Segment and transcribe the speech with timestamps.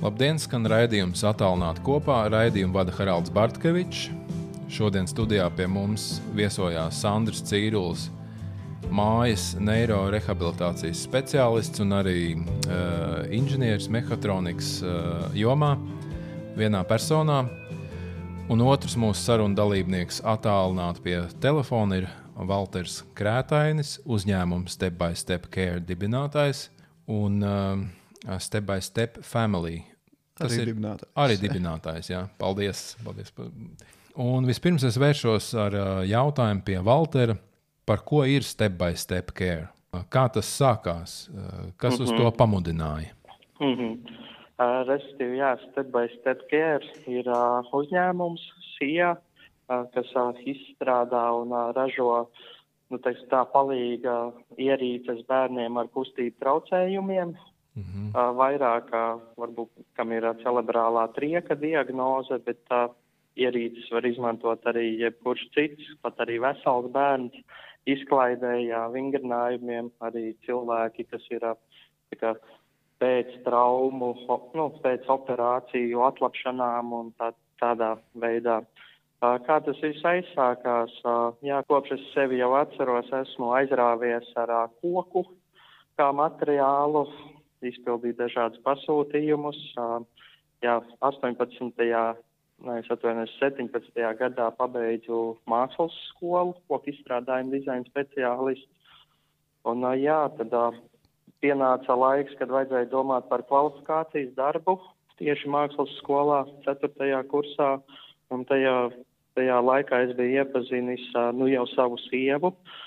[0.00, 2.22] Labdien, skan raidījums attālināti kopā.
[2.32, 4.06] Raidījumu vada Haralds Bartkevičs.
[4.72, 8.06] Šodien studijā pie mums viesojās Sandrs Cīrulis,
[8.88, 15.74] mājas neirorehabilitācijas speciālists un arī uh, inženieris mehatronikas uh, jomā
[16.56, 17.42] vienā personā.
[18.48, 22.08] Un otrs mūsu sarunu dalībnieks attālināti pie telefona ir
[22.40, 26.70] Walters Krētainis, uzņēmuma Step by Step Care dibinātājs
[27.04, 29.89] un uh, Step by Step Family
[30.40, 31.12] Tas arī ir dibinātājs.
[31.24, 32.22] Arī dibinātājs, jā.
[32.40, 32.84] Paldies.
[33.04, 33.32] paldies.
[34.20, 35.76] Un vispirms es vēršos ar
[36.08, 37.36] jautājumu pie Valtera,
[37.86, 39.68] par ko ir step by step care.
[40.10, 41.28] Kā tas sākās?
[41.76, 42.04] Kas mm -hmm.
[42.04, 43.12] uz to pamudināja?
[43.60, 43.92] Mm -hmm.
[44.58, 48.40] uh, Respektīvi, jā, step by step care ir uh, uzņēmums,
[48.78, 52.28] SIA, uh, kas uh, izstrādā un uh, ražo
[52.90, 57.34] nu, teiks, tā palīga ierīces bērniem ar kustību traucējumiem,
[57.82, 58.10] -hmm.
[58.14, 62.88] uh, vairāk, uh, varbūt, kam ir cerebrālā trieka diagnoze, bet uh,
[63.36, 67.36] ierīces var izmantot arī jebkurš cits, pat arī vesels bērns,
[67.88, 71.46] izklaidējā vingrinājumiem, arī cilvēki, kas ir
[72.20, 72.34] kā,
[73.00, 74.12] pēc traumu,
[74.54, 78.60] nu, pēc operāciju atlapšanām un tā, tādā veidā.
[79.20, 80.92] Kā tas viss aizsākās?
[81.44, 85.26] Jā, kopš es sevi jau atceros, esmu aizrāvies ar koku
[86.00, 87.04] kā materiālu,
[87.66, 89.60] izpildīju dažādus pasūtījumus.
[90.64, 91.80] Jā, 18.
[92.60, 94.02] Nē, es atvainojos, 17.
[94.18, 98.68] gadā pabeidzu mākslas skolu, koku izstrādājumu dizaina speciālists.
[99.68, 100.52] Un, jā, tad
[101.40, 104.76] pienāca laiks, kad vajadzēja domāt par kvalifikācijas darbu
[105.20, 107.22] tieši mākslas skolā, 4.
[107.32, 107.70] kursā.
[108.32, 108.76] Un tajā,
[109.40, 112.52] tajā laikā es biju iepazinis nu, jau savu sievu.
[112.52, 112.78] Uh,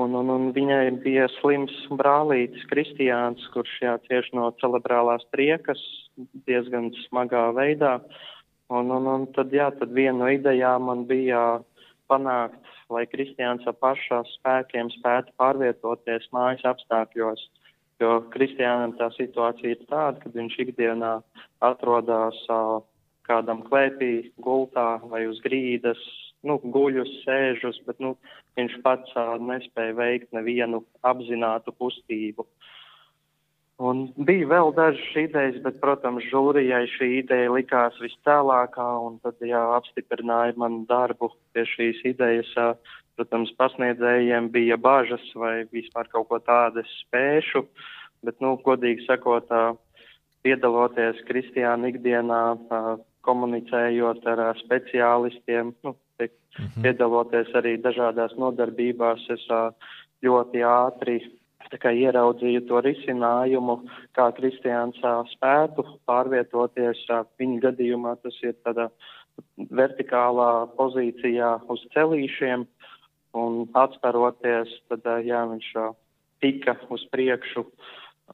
[0.00, 5.80] Un, un, un viņai bija slims brālītis, Kristiāns, kurš jā, cieši no cerebrālās triekas
[6.48, 7.98] diezgan smagā veidā.
[8.72, 11.60] Un, un, un tad, jā, tad viena no idejām man bija
[12.08, 12.56] panākt,
[12.92, 17.44] lai Kristiāns ar pašā spēkiem spētu pārvietoties mājas apstākļos.
[18.00, 21.12] Jo Kristiānam tā situācija ir tāda, ka viņš ikdienā
[21.68, 22.80] atrodas uh,
[23.28, 26.00] kādam klēpī, gultā vai uz grīdas,
[26.48, 28.14] nu, guļus, sēžus, bet nu,
[28.58, 32.46] viņš pats uh, nespēja veikt nevienu apzinātu kustību.
[33.82, 39.62] Un bija vēl dažas idejas, bet, protams, žūrijai šī ideja likās viscēlākā, un tad, jā,
[39.78, 42.52] apstiprināja manu darbu pie šīs idejas.
[42.58, 47.64] Uh, protams, pasniedzējiem bija bažas vai vispār kaut ko tādu spēšu,
[48.26, 49.74] bet, nu, godīgi sakot, uh,
[50.46, 52.94] piedaloties Kristiāna ikdienā, uh,
[53.26, 56.82] komunicējot ar uh, speciālistiem, nu, tiek, mm -hmm.
[56.82, 59.46] piedaloties arī dažādās nodarbībās, es
[60.22, 61.20] ļoti ātri
[61.80, 63.78] ieraudzīju to risinājumu,
[64.12, 64.98] kā Kristiāns
[65.32, 67.06] spētu pārvietoties.
[67.38, 68.90] Viņa gadījumā tas ir tādā
[69.70, 72.66] vertikālā pozīcijā uz celīšiem
[73.34, 75.72] un atsparoties, tad jā, viņš
[76.40, 77.64] tika uz priekšu.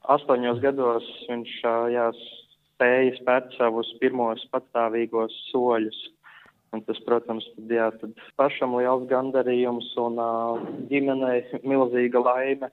[0.03, 1.61] Astoņos gados viņš
[1.93, 2.11] jā,
[2.75, 5.99] spēja spērt savus pirmos patstāvīgos soļus.
[6.75, 10.59] Un tas, protams, tad, jā, tad pašam liels gandarījums un uh,
[10.91, 12.69] ģimenei milzīga laime.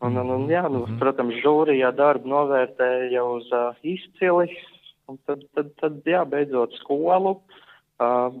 [0.00, 1.00] Un, un, un, jā, nu, mhm.
[1.02, 4.48] protams, žūrijā darbu novērtēja uz uh, izcili.
[5.10, 7.34] Un tad, tad, tad, jā, beidzot skolu.
[8.00, 8.38] Uh,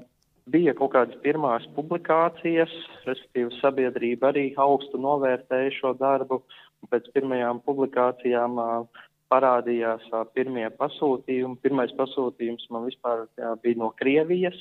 [0.50, 2.72] bija kaut kādas pirmās publikācijas,
[3.08, 6.40] respektīvi sabiedrība arī augstu novērtēja šo darbu.
[6.88, 10.04] Pēc pirmajām publikācijām uh, parādījās
[10.34, 11.60] pirmie pasūtījumi.
[11.62, 14.58] Pirmais pasūtījums man vispār jā, bija no Krievijas.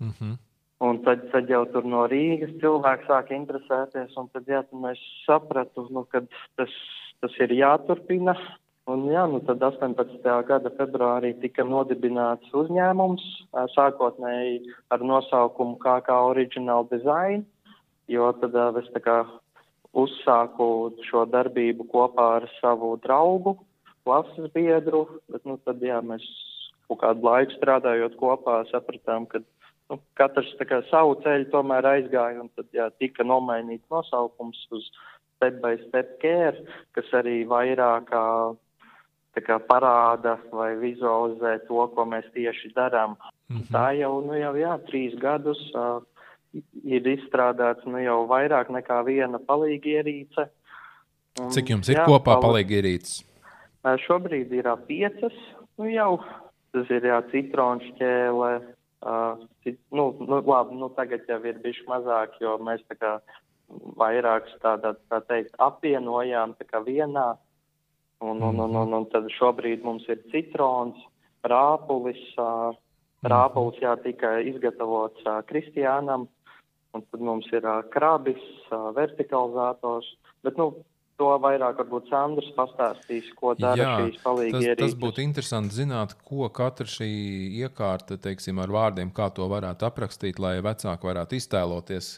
[0.00, 0.36] Mm -hmm.
[0.78, 5.00] Un tad, tad jau tur no Rīgas cilvēki sāka interesēties, un tad, jā, tad mēs
[5.24, 6.20] sapratu, nu, ka
[6.56, 6.74] tas,
[7.20, 8.36] tas ir jāturpina.
[8.86, 10.26] Un, jā, nu, tad 18.
[10.46, 13.24] gada februārī tika nodibināts uzņēmums,
[13.72, 14.60] sākotnēji
[14.94, 17.42] ar nosaukumu KK Original Design,
[18.06, 19.16] jo tad es tā kā
[19.96, 20.68] uzsāku
[21.08, 23.56] šo darbību kopā ar savu draugu,
[24.06, 26.24] klases biedru, bet nu, tad jā, mēs
[26.86, 29.42] kaut kādu laiku strādājot kopā sapratām, ka
[29.90, 34.88] nu, katrs kā, savu ceļu tomēr aizgāja un tad jā, tika nomainīts nosaukums uz
[35.36, 36.56] step by step care,
[36.96, 38.10] kas arī vairāk
[39.36, 43.16] kā, parāda vai vizualizē to, ko mēs tieši darām.
[43.48, 43.72] Mm -hmm.
[43.72, 46.02] Tā jau, nu, jau jā, trīs gadus uh,
[46.84, 50.48] ir izstrādāts nu, jau vairāk nekā viena palīgierīce.
[51.40, 53.24] Un, Cik jums ir jā, kopā palīgierīces?
[54.06, 55.34] Šobrīd ir piecas,
[55.78, 56.16] nu jau
[56.74, 58.50] tas ir jā, citronu šķēle.
[59.06, 63.12] Uh, cit, nu, nu, labi, nu, tagad jau ir bijuši mazāk, jo mēs tā kā
[64.00, 67.34] vairākas tādā, tā teikt, apvienojām tā kā vienā.
[68.24, 70.98] Un, un, un, un, un tad šobrīd mums ir citrons,
[71.46, 72.22] rāpulis.
[72.40, 72.72] Uh,
[73.26, 76.26] rāpulis jā, tika izgatavots uh, Kristiānam,
[76.96, 80.08] un tad mums ir uh, krabis, uh, vertikalizators.
[80.46, 80.72] Bet, nu,
[81.20, 84.82] to vairāk varbūt Sandrs pastāstīs, ko dara Jā, šīs palīdzības ierīces.
[84.82, 87.08] Tas būtu interesanti zināt, ko katra šī
[87.62, 92.10] iekārta, teiksim, ar vārdiem, kā to varētu aprakstīt, lai vecāki varētu iztēloties,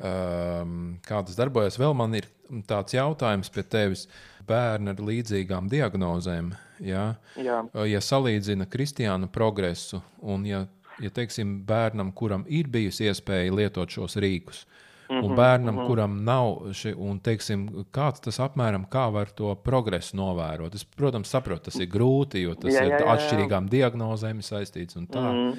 [0.00, 0.76] um,
[1.06, 1.80] kā tas darbojas.
[1.80, 2.28] Vēl man ir
[2.68, 4.06] tāds jautājums pie tevis.
[4.48, 6.48] Bērni ar līdzīgām diagnozēm,
[6.82, 7.60] ja, Jā.
[7.86, 10.64] ja salīdzina kristiānu progresu un ja,
[10.98, 14.80] ja teiksim, bērnam, kuram ir bijusi iespēja lietot šos rīkus, uh,
[15.12, 15.86] Un mhm, bērnam, mm -hmm.
[15.86, 16.46] kuram nav
[16.78, 20.74] šī, un teiksim, kāds tas apmēram, kā var to progresu novērot.
[20.74, 24.96] Es, protams, saprotu, tas ir grūti, jo tas jā, jā, jā, ir atšķirīgām diagnozēm saistīts
[24.96, 25.20] un tā.
[25.20, 25.56] Mm -hmm.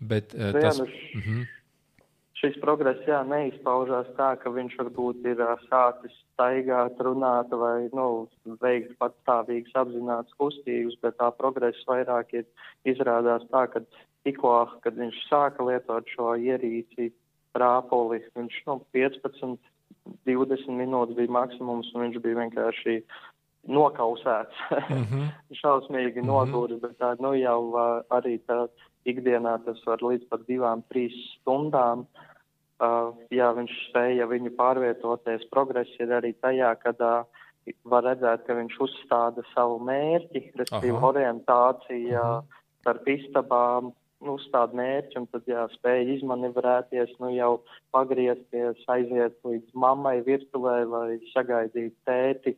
[0.00, 0.78] Bet uh, tas.
[0.78, 1.46] Jā, mm -hmm.
[2.34, 8.28] Šis progress jā, neizpaužās tā, ka viņš varbūt ir uh, sācis staigāt, runāt vai nu,
[8.60, 12.44] veikt patstāvīgas apzināts kustības, bet tā progress vairāk ir
[12.84, 13.80] izrādās tā, ka
[14.24, 14.54] tikko,
[14.84, 17.12] kad viņš sāka lietot šo ierīci,
[17.58, 18.22] rāpoli.
[18.36, 19.70] Viņš nu, 15,
[20.28, 22.98] 20 minūtes bija maksimums, un viņš bija vienkārši
[23.68, 24.56] nokausēts.
[24.92, 25.28] mm -hmm.
[25.60, 26.80] Šausmīgi mm -hmm.
[26.80, 28.68] bet tā nu, jau uh, arī tā
[29.04, 32.06] ikdienā tas var līdz pat divām, trīs stundām.
[32.82, 35.48] Uh, jā, viņš spēja viņu pārvietoties.
[35.50, 37.24] Progress ir arī tajā, kad uh,
[37.84, 42.42] var redzēt, ka viņš uzstāda savu mērķi, respektīvi orientāciju uh,
[42.80, 43.92] starp istabām,
[44.32, 47.52] uzstāda mērķi un tad jā, spēja izmanevrēties, nu, jau
[47.94, 52.56] pagriezties, aiziet līdz mammai virtuvē, lai sagaidītu tēti.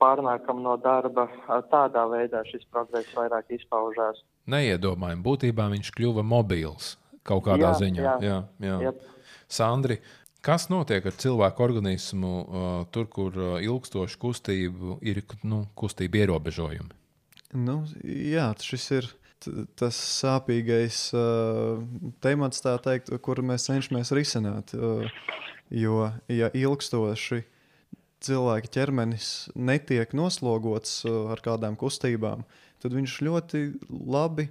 [0.00, 1.26] Pārnākam no darba.
[1.68, 4.22] Tādā veidā šis progress vairāk izpaužās.
[4.48, 5.20] Neiedomājami.
[5.26, 6.94] Būtībā viņš kļuva mobils
[7.26, 8.00] kaut kādā jā, ziņā.
[8.00, 8.78] Jā, jā, jā.
[8.86, 9.04] Jep.
[9.50, 9.98] Sandri,
[10.40, 12.32] kas notiek ar cilvēku organismu
[12.94, 16.96] tur, kur ilgstošu kustību ir nu, kustība ierobežojumi?
[17.60, 19.10] Nu, jā, šis ir
[19.78, 21.80] tas sāpīgais uh,
[22.24, 24.74] temats, teikt, kuru mēs cenšamies risināt.
[24.76, 25.06] Uh,
[25.70, 27.42] jo, ja ilgstoši
[28.20, 32.44] cilvēka ķermenis netiek noslogots uh, ar kādām kustībām,
[32.82, 34.50] tad viņš ļoti labi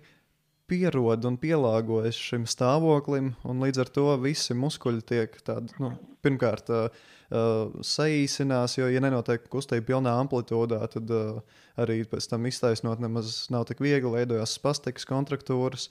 [0.69, 5.95] pierod un pielāgojas šim stāvoklim, un līdz ar to visi muskuļi tiek tādi, nu,
[6.25, 11.41] pirmkārt, uh, uh, saīsinās, jo, ja nenotiek kustība pilnā amplitūdā, tad uh,
[11.79, 15.89] arī pēc tam iztaisnot nemaz nav tik viegli, veidojās spastikas kontraktūras.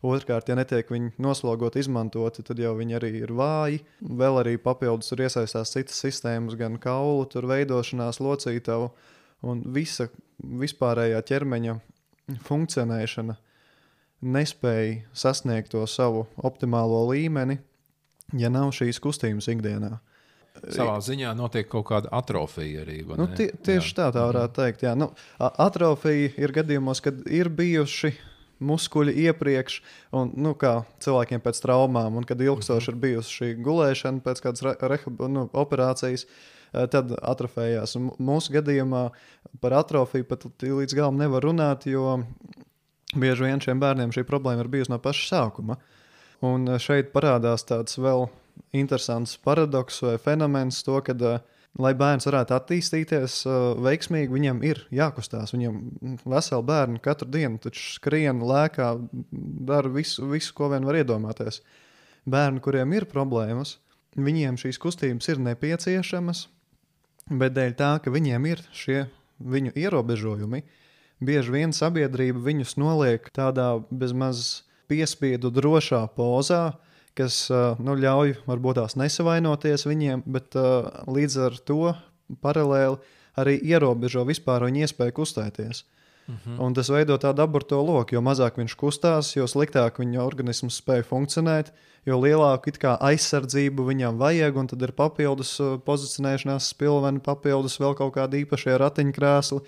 [0.00, 3.82] Otrkārt, ja netiek viņi noslogot, izmantoti, tad jau viņi arī ir vāji.
[4.00, 8.88] Vēl arī papildus tur iesaistās citas sistēmas, gan kaulu veidošanās, locītavu
[9.44, 10.08] un visa
[10.40, 11.76] vispārējā ķermeņa
[12.46, 13.36] funkcionēšana
[14.20, 17.58] nespēja sasniegt to savu optimālo līmeni,
[18.36, 19.98] ja nav šīs kustības ikdienā.
[20.60, 23.00] Savā ziņā notiek kaut kāda atrofija arī.
[23.16, 23.96] Nu, tie, tieši jā.
[23.96, 24.82] tā, tā varētu teikt.
[24.84, 24.96] Jā.
[24.98, 28.12] Nu, atrofija ir gadījumos, kad ir bijuši
[28.60, 29.80] muskuļi iepriekš,
[30.16, 34.66] un nu, kā cilvēkiem pēc traumām, un kad ilgstoši ir bijusi šī gulēšana pēc kādas
[35.32, 36.26] nu, operācijas.
[36.70, 37.96] Tad atrofējās.
[37.98, 39.08] Un mūsu gadījumā
[39.62, 42.20] par atrofiju pat līdz galam nevar runāt, jo
[43.18, 45.80] bieži vien šiem bērniem šī problēma ir bijusi no paša sākuma.
[46.46, 48.28] Un šeit parādās tāds vēl
[48.76, 54.82] interesants paradoks vai fenomens, to, ka, uh, lai bērns varētu attīstīties uh, veiksmīgi, viņam ir
[54.94, 55.54] jākustās.
[55.54, 55.78] Viņam
[56.28, 58.90] veseli bērni katru dienu skrien, lēkā,
[59.70, 61.60] dara visu, visu, ko vien var iedomāties.
[62.30, 63.78] Bērni, kuriem ir problēmas,
[64.18, 66.44] viņiem šīs kustības ir nepieciešamas,
[67.30, 69.04] bet dēļ tā, ka viņiem ir šie
[69.40, 70.64] viņu ierobežojumi,
[71.24, 77.46] bieži vien sabiedrība viņus noliek tādā bezmaz piespiedu drošā pozā, uh, kas
[77.82, 80.56] nu, ļauj varbūt tās nesavainoties viņiem, bet
[81.10, 81.94] līdz ar to
[82.42, 83.00] paralēli
[83.40, 85.84] arī ierobežo vispār viņa iespēju kustēties.
[86.30, 86.38] Mhm.
[86.46, 86.66] -huh.
[86.66, 88.14] Un tas veido tādu aborto loku.
[88.14, 91.72] Jo mazāk viņš kustās, jo sliktāk viņa organisms spēj funkcionēt,
[92.06, 94.56] jo lielāku aizsardzību viņam vajag.
[94.56, 99.60] Un tad ir papildus pozicionēšanās spilveni, papildus vēl kaut kādi īpašie ratiņkrēsli,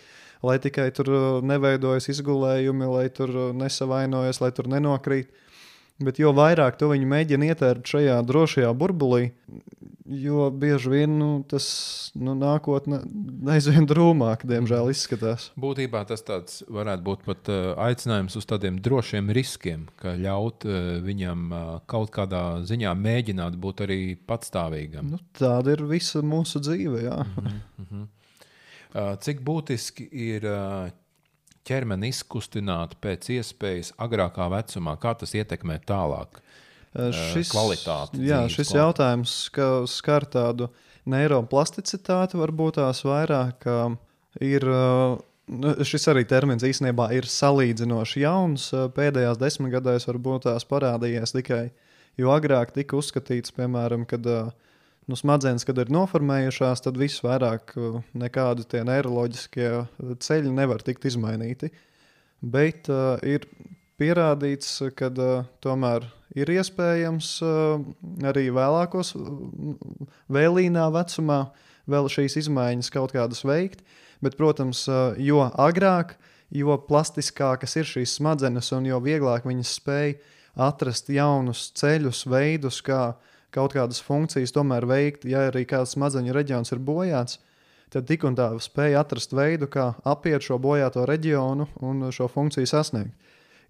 [0.42, 5.28] lai tikai tur neveidojas izgulējumi, lai tur nesavainojas, lai tur nenokrīt.
[6.02, 9.30] Bet jo vairāk to viņi mēģina ietērt šajā drošajā burbulī,
[10.12, 11.66] jo bieži vien nu, tas
[12.18, 13.00] nu, nākotnē
[13.54, 15.50] aizvien drūmāk, diemžēl, izskatās.
[15.61, 16.25] Būtībā tas
[16.68, 22.12] varētu būt pat uh, aicinājums uz tādiem drošiem riskiem, ka ļaut uh, viņam uh, kaut
[22.14, 25.14] kādā ziņā mēģināt būt arī patstāvīgam.
[25.14, 27.02] Nu, tāda ir visa mūsu dzīve.
[27.02, 30.44] Mm -hmm, cik būtiski ir
[31.69, 34.97] ķermeni izkustināt pēc iespējas agrākā vecumā?
[35.02, 36.42] Kā tas ietekmē tālāk?
[36.92, 38.21] Šis, kvalitāti.
[38.26, 38.81] Jā, šis kvalitāti.
[38.81, 39.37] jautājums
[39.88, 40.69] skar tādu
[41.09, 43.69] neiroplasticitāti, varbūt tās vairāk.
[44.45, 44.66] Ir
[45.50, 48.69] Nu, šis arī termins īstenībā ir salīdzinoši jauns.
[48.97, 51.64] Pēdējās desmitgadēs varbūt tās parādījies tikai,
[52.21, 54.28] jo agrāk tika uzskatīts, piemēram, kad
[55.11, 57.75] nu, smadzenes, kad ir noformējušās, tad viss vairāk
[58.18, 59.71] nekādi tie neiroloģiskie
[60.23, 61.73] ceļi nevar tikt izmainīti.
[62.42, 63.47] Bet uh, ir
[64.00, 67.82] pierādīts, ka uh, tomēr ir iespējams uh,
[68.26, 69.14] arī vēlākos,
[70.32, 71.40] vēlīnā vecumā
[71.90, 73.85] vēl šīs izmaiņas kaut kādas veikt.
[74.23, 76.16] Bet, protams, uh, jo agrāk,
[76.52, 80.16] jo plastiskākas ir šīs smadzenes un jo vieglāk viņas spēj
[80.62, 83.14] atrast jaunus ceļus, veidus, kā
[83.52, 87.38] kaut kādas funkcijas tomēr veikt, ja arī kāds smadzeņu reģions ir bojāts.
[87.92, 92.68] Tad tik un tā spēja atrast veidu, kā apiet šo bojāto reģionu un šo funkciju
[92.71, 93.12] sasniegt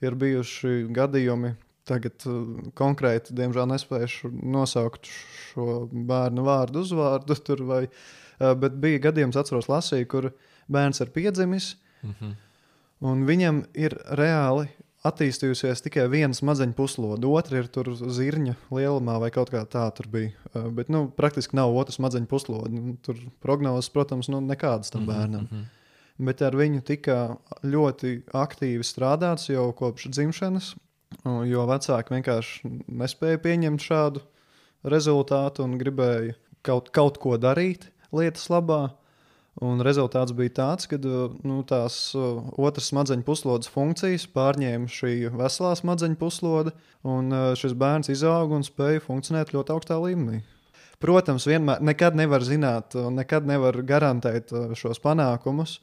[0.03, 1.55] ir bijuši gadījumi.
[1.89, 2.43] Tagad uh,
[2.79, 5.09] konkrēti, diemžēl, nespēju nosaukt
[5.49, 10.29] šo bērnu vārdu, uzvārdu, tur, vai, uh, bet bija gadījums, atceros, lasīju, kur
[10.71, 11.73] bērns ir piedzimis,
[12.05, 12.37] mm -hmm.
[13.11, 14.69] un viņam ir reāli
[15.07, 20.07] attīstījusies tikai viena smadzeņu puslode, otra ir tur zirņa lielumā vai kaut kā tā tur
[20.13, 20.33] bija.
[20.53, 22.73] Uh, bet nu, praktiski nav otras smadzeņu puslode.
[22.75, 25.47] Nu, tur prognozes, protams, nu, nekādas tam mhm, bērnam.
[25.47, 25.71] Mm -hmm
[26.21, 27.19] bet ar viņu tika
[27.65, 30.73] ļoti aktīvi strādāts jau kopš dzimšanas,
[31.49, 34.23] jo vecāki vienkārši nespēja pieņemt šādu
[34.89, 38.95] rezultātu un gribēja kaut, kaut ko darīt lietas labā.
[39.61, 45.75] Un rezultāts bija tāds, ka nu, tās uh, otras smadzeņu puslodes funkcijas pārņēma šī veselā
[45.77, 46.73] smadzeņu puslode,
[47.05, 50.41] un uh, šis bērns izauga un spēja funkcionēt ļoti augstā līmenī.
[51.03, 55.81] Protams, vienmēr nekad nevar zināt, nekad nevar garantēt šos panākumus,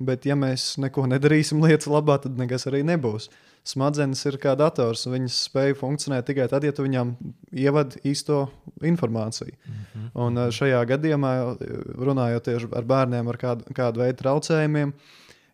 [0.00, 3.28] Bet, ja mēs neko nedarīsim lietas labā, tad nekas arī nebūs.
[3.66, 5.04] Smadzenes ir kā dators.
[5.10, 7.12] Viņas spēj funkcionēt tikai tad, ja tu viņām
[7.52, 8.46] ievadi īsto
[8.86, 9.52] informāciju.
[9.52, 10.10] Mm -hmm.
[10.24, 11.32] Un eh, šajā gadījumā,
[11.98, 14.92] runājot tieši ar bērniem ar kādu, kādu veidu traucējumiem,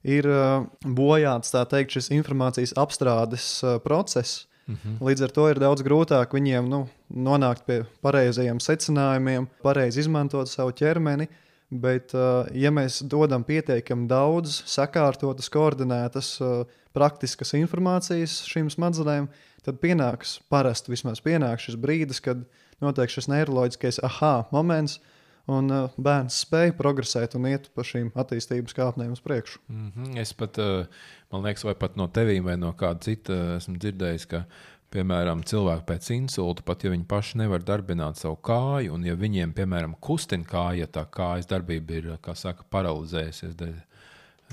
[0.05, 4.47] ir eh, bojāts teikt, šis informācijas apstrādes eh, process.
[4.67, 5.09] Mm -hmm.
[5.09, 10.71] Līdz ar to ir daudz grūtāk viņiem nu, nonākt pie pareizajiem secinājumiem, pareizi izmantot savu
[10.71, 11.29] ķermeni.
[11.71, 12.13] Bet,
[12.55, 16.39] ja mēs dodam pietiekami daudz sakārtotas, koordinētas,
[16.97, 19.29] praktiskas informācijas šīm smadzenēm,
[19.67, 22.47] tad pienāks parasti vismaz pienāks šis brīdis, kad
[22.83, 24.99] notiek šis neiroloģiskais aha moments,
[25.47, 29.61] un uh, bērns spēj progresēt un iet pa šīm attīstības kāpnēm uz priekšu.
[29.69, 30.17] Mm -hmm.
[30.19, 30.59] Es pat,
[31.31, 34.45] man liekas, vai pat no tevīm vai no kāda cita esmu dzirdējis, ka
[34.95, 39.51] Piemēram, cilvēki pēc insulta, pat ja viņi paši nevar darbināt savu kāju, un ja viņiem,
[39.57, 42.07] piemēram, kustina kāja, ja tā kājas darbība ir
[42.39, 43.75] saka, paralizējusies dēļ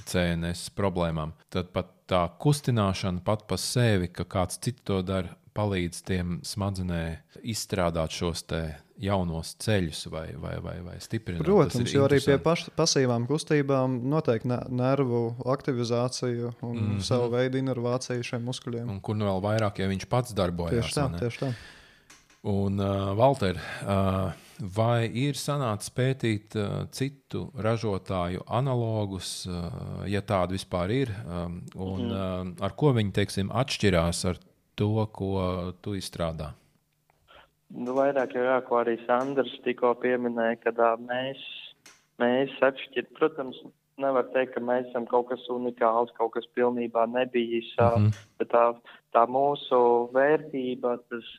[0.06, 6.02] CNS problēmām, tad pat tā kustināšana pat par sevi, ka kāds cits to dara, palīdz
[6.08, 7.04] tiem smadzenē
[7.54, 8.42] izstrādāt šos
[9.04, 11.46] jaunos ceļus vai, vai, vai, vai stiprināt.
[11.46, 17.06] Protams, jo arī pie paš, pasīvām kustībām notiek ne, nervu aktivizācija un mm -hmm.
[17.06, 18.90] savu veidu inervācija šiem muskuļiem.
[18.90, 20.86] Un kur nu vēl vairāk, ja viņš pats darbojas.
[20.86, 21.54] Tieši tā, tieši tā.
[22.44, 24.34] Un, uh, Valter, uh,
[24.76, 32.10] vai ir sanācis pētīt uh, citu ražotāju analogus, uh, ja tādi vispār ir, um, un
[32.12, 34.42] uh, ar ko viņi teiksim, atšķirās ar
[34.76, 35.38] to, ko
[35.80, 36.50] tu izstrādā?
[37.72, 41.40] Nu, vairāk jau jā, ko arī Sandrs tikko pieminēja, ka tā, mēs,
[42.20, 43.64] mēs atšķiram, protams,
[44.04, 48.22] nevar teikt, ka mēs esam kaut kas unikāls, kaut kas pilnībā nebijis, mm -hmm.
[48.38, 48.66] bet tā,
[49.16, 51.32] tā mūsu vērtība, tas,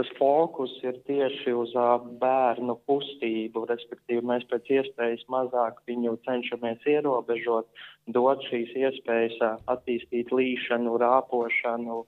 [0.00, 1.76] tas fokus ir tieši uz
[2.24, 7.68] bērnu kustību, respektīvi mēs pēc iespējas mazāk viņu cenšamies ierobežot,
[8.08, 9.38] dot šīs iespējas
[9.68, 12.04] attīstīt līšanu, rāpošanu,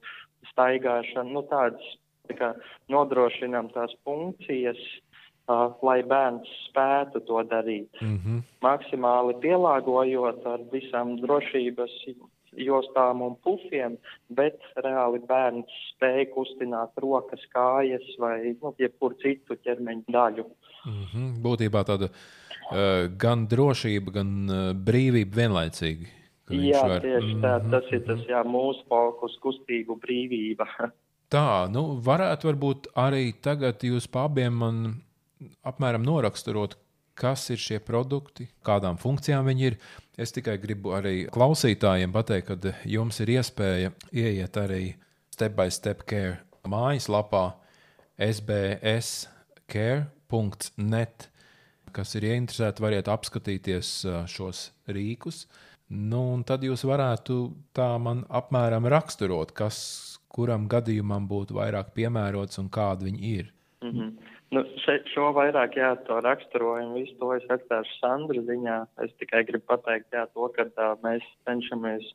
[0.53, 1.93] staigāšanu, nu tādas
[2.31, 2.51] Tā kā
[2.93, 4.79] nodrošinām tās funkcijas,
[5.51, 7.91] uh, lai bērns spētu to darīt.
[8.01, 8.43] Mm -hmm.
[8.63, 11.97] Maksimāli pielāgojot ar visām drošības
[12.59, 13.97] jostām un pufiem,
[14.29, 20.47] bet reāli bērns spēja kustināt rokas, kājas vai nu, jebkuru citu ķermeņa daļu.
[20.87, 21.29] Mm -hmm.
[21.45, 26.11] Būtībā tāda uh, gan drošība, gan uh, brīvība vienlaicīgi.
[26.53, 27.01] Jā, var...
[27.01, 27.59] tieši tā.
[27.59, 27.71] Mm -hmm.
[27.71, 30.67] Tas ir tas jā, mūsu fokus, kustību brīvība.
[31.33, 35.03] Tā, nu, varētu varbūt arī tagad jūs abiem man
[35.65, 36.77] apmēram noraksturot,
[37.19, 39.77] kas ir šie produkti, kādām funkcijām viņi ir.
[40.21, 42.57] Es tikai gribu arī klausītājiem pateikt, ka
[42.89, 44.95] jums ir iespēja ieiet arī
[45.33, 47.53] step by step care mājaslapā
[48.23, 49.29] sbscare.net,
[51.93, 53.89] kas ir ieinteresēti, variet apskatīties
[54.31, 55.47] šos rīkus.
[55.93, 59.77] Nu, tad jūs varētu tā man apmēram raksturot, kas
[60.33, 63.47] kuram gadījumam būtu vairāk piemērots un kādi viņi ir.
[63.53, 64.13] Mm Mm -hmm.
[64.53, 68.79] Nu, še, šo vairāk jā, to raksturojumu, visu to es atstāšu Sandra ziņā.
[69.05, 72.11] Es tikai gribu pateikt jā, to, ka uh, mēs cenšamies,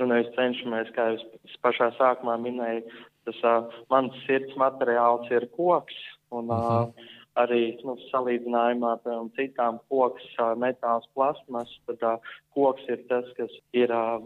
[0.00, 2.86] nu nevis cenšamies, kā jūs pašā sākumā minēju,
[3.28, 5.98] tas uh, mans sirds materiāls ir koks.
[6.34, 6.88] Un, uh -huh.
[6.88, 7.12] uh,
[7.42, 10.24] arī nu, salīdzinājumā ar citām koks,
[10.56, 12.18] metāls, plasmas, tad uh,
[12.54, 14.22] koks ir tas, kas ir uh,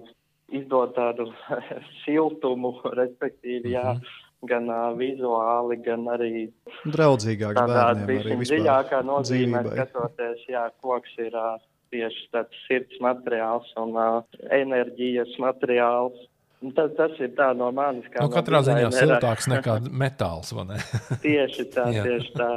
[0.49, 1.33] izdod tādu
[2.05, 6.47] siltumu, respektīvi, jā, mm -hmm gan uh, vizuāli, gan arī
[6.87, 7.59] draudzīgāk.
[7.59, 11.57] Tādā dziļākā nozīmē, skatoties, jā, koks ir uh,
[11.93, 14.21] tieši tāds sirds materiāls un uh,
[14.55, 16.29] enerģijas materiāls.
[16.59, 18.07] Un tas, tas ir tā no manis.
[18.17, 20.79] Nu, no katrā ziņā siltāks nekā metāls, vai ne?
[21.27, 22.53] tieši tā, tieši tā.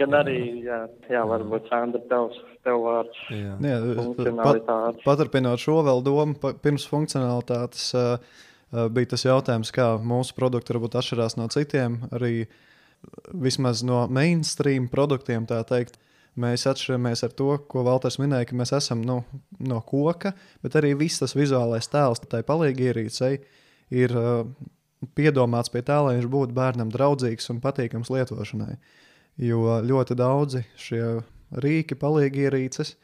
[0.00, 0.78] Gan arī, jā,
[1.12, 3.18] jā varbūt Sandra, tevs, tev vārds.
[3.28, 3.58] Jā.
[3.60, 3.76] Jā,
[4.40, 7.90] pat, paturpinot šo vēl domu, pirms funkcionalitātes.
[7.94, 8.40] Uh,
[8.72, 12.46] bija tas jautājums, kā mūsu produkti varbūt atšķirās no citiem, arī
[13.34, 15.98] vismaz no mainstream produktiem, tā teikt.
[16.40, 19.18] Mēs atšķiramies ar to, ko Valters minēja, ka mēs esam nu,
[19.60, 20.30] no koka,
[20.64, 23.34] bet arī viss tas vizuālais tēls, tai palīgi ierīcei,
[23.92, 24.46] ir uh,
[25.12, 28.78] piedomāts pie tā, lai viņš būtu bērnam draudzīgs un patīkams lietošanai.
[29.44, 31.04] Jo ļoti daudzi šie
[31.60, 32.94] rīki, palīgi ierīces,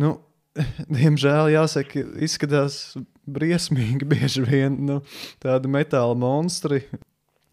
[0.00, 0.14] nu,
[0.96, 2.94] diemžēl jāsaka, izskatās
[3.26, 5.00] briesmīgi bieži vien nu,
[5.42, 6.84] tādi metāla monstri,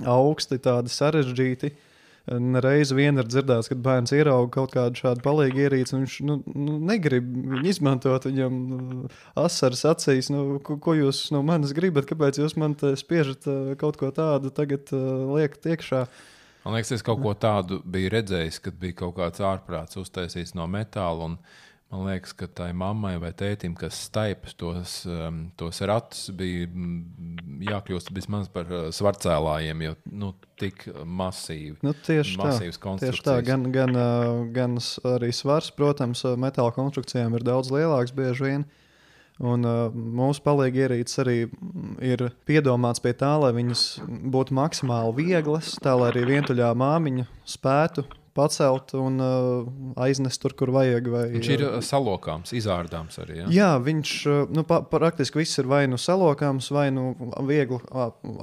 [0.05, 1.75] augsti, tādi sarežģīti.
[2.61, 6.35] Reiz vien ir dzirdēts, kad bērns ierauga kaut kādu šādu palīgu ierīci, un viņš nu,
[6.53, 8.27] nu, negrib viņu izmantot.
[8.29, 9.09] Viņam nu,
[9.39, 13.49] asaras acīs, nu, ko, ko jūs no manis gribat, kāpēc jūs man spiežat
[13.81, 16.03] kaut ko tādu tagad liekat iekšā.
[16.65, 20.67] Man liekas, es kaut ko tādu biju redzējis, kad bija kaut kāds ārprāts uztaisīts no
[20.69, 21.31] metāla.
[21.31, 21.39] Un
[21.89, 27.63] Man liekas, ka tai mammai vai tētim, kas staipas tos, um, tos ratus, bija mm,
[27.65, 30.29] jākļūst vismaz par uh, svarcēlājiem, jo nu,
[30.61, 31.79] tik masīvi.
[31.81, 32.51] Nu, tieši tā,
[33.01, 33.39] tieši tā.
[33.47, 34.77] Gan, gan, uh, gan
[35.15, 38.67] arī svars, protams, uh, metāla konstrukcijām ir daudz lielāks bieži vien.
[39.41, 41.37] Un, uh, mūsu palīga ierīces arī
[42.05, 43.87] ir piedomāts pie tā, lai viņas
[44.29, 49.67] būtu maksimāli vieglas, tā lai arī vientuļā māmiņa spētu pacelt un uh,
[50.05, 51.09] aiznest tur, kur vajag.
[51.13, 53.39] Vai, viņš ir uh, salokāms, izārdāms arī.
[53.41, 53.49] Ja?
[53.53, 57.11] Jā, viņš uh, nu, pa, praktiski viss ir vai nu salokāms, vai nu
[57.47, 57.79] viegli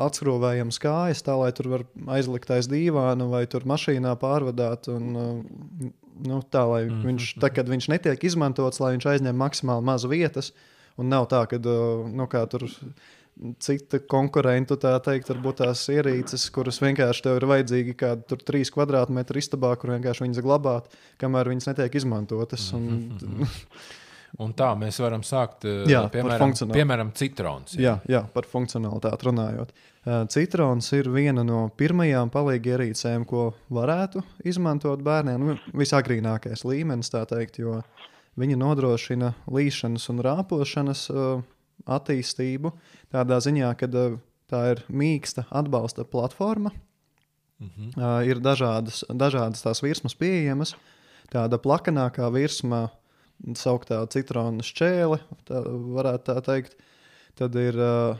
[0.06, 1.86] atskrūvējams kājas, tā lai tur var
[2.18, 4.90] aizlikt aiz dīvānu vai tur mašīnā pārvadāt.
[4.92, 5.90] Un, uh,
[6.26, 7.04] nu, tā, lai mm -hmm.
[7.10, 10.52] viņš, tā, kad viņš netiek izmantots, lai viņš aizņem maksimāli mazu vietas.
[10.96, 12.64] Un nav tā, ka uh, nu, tur
[13.62, 19.42] cita konkurentu, tā teikt, varbūt tās ierīces, kuras vienkārši tev ir vajadzīgi kādi trīs kvadrātmetri
[19.44, 20.88] istabā, kur vienkārši viņas glabāt,
[21.20, 22.70] kamēr viņas netiek izmantotas.
[22.76, 23.46] Un, mm -hmm.
[24.42, 27.76] Un tā mēs varam sākt eh, jā, piemēram, piemēram citrons.
[27.78, 27.80] Jā.
[27.80, 29.72] jā, jā, par funkcionalitāti runājot.
[29.72, 35.40] Eh, citrons ir viena no pirmajām palīga ierīcēm, ko varētu izmantot bērniem.
[35.40, 37.80] Nu, visagrīnākais līmenis, tā teikt, jo
[38.36, 41.40] viņi nodrošina līšanas un rāpošanas uh,
[41.84, 42.72] attīstību
[43.14, 44.18] tādā ziņā, ka uh,
[44.50, 46.72] tā ir mīksta atbalsta platforma.
[47.58, 47.90] Mm -hmm.
[47.96, 50.76] uh, ir dažādas, dažādas tās virsmas pieejamas.
[51.32, 52.88] Tāda plakanākā virsma,
[53.54, 55.62] sauktā citrona šķēle, tā
[55.96, 56.76] varētu tā teikt.
[57.34, 58.16] Tad ir uh,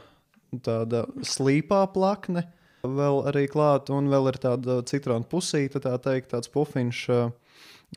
[0.62, 2.44] tāda slīpā plakne,
[2.82, 7.08] vēl arī klāta, un vēl ir tāda citrona pusīte, tā teikt, tāds pufiņš.
[7.08, 7.30] Uh,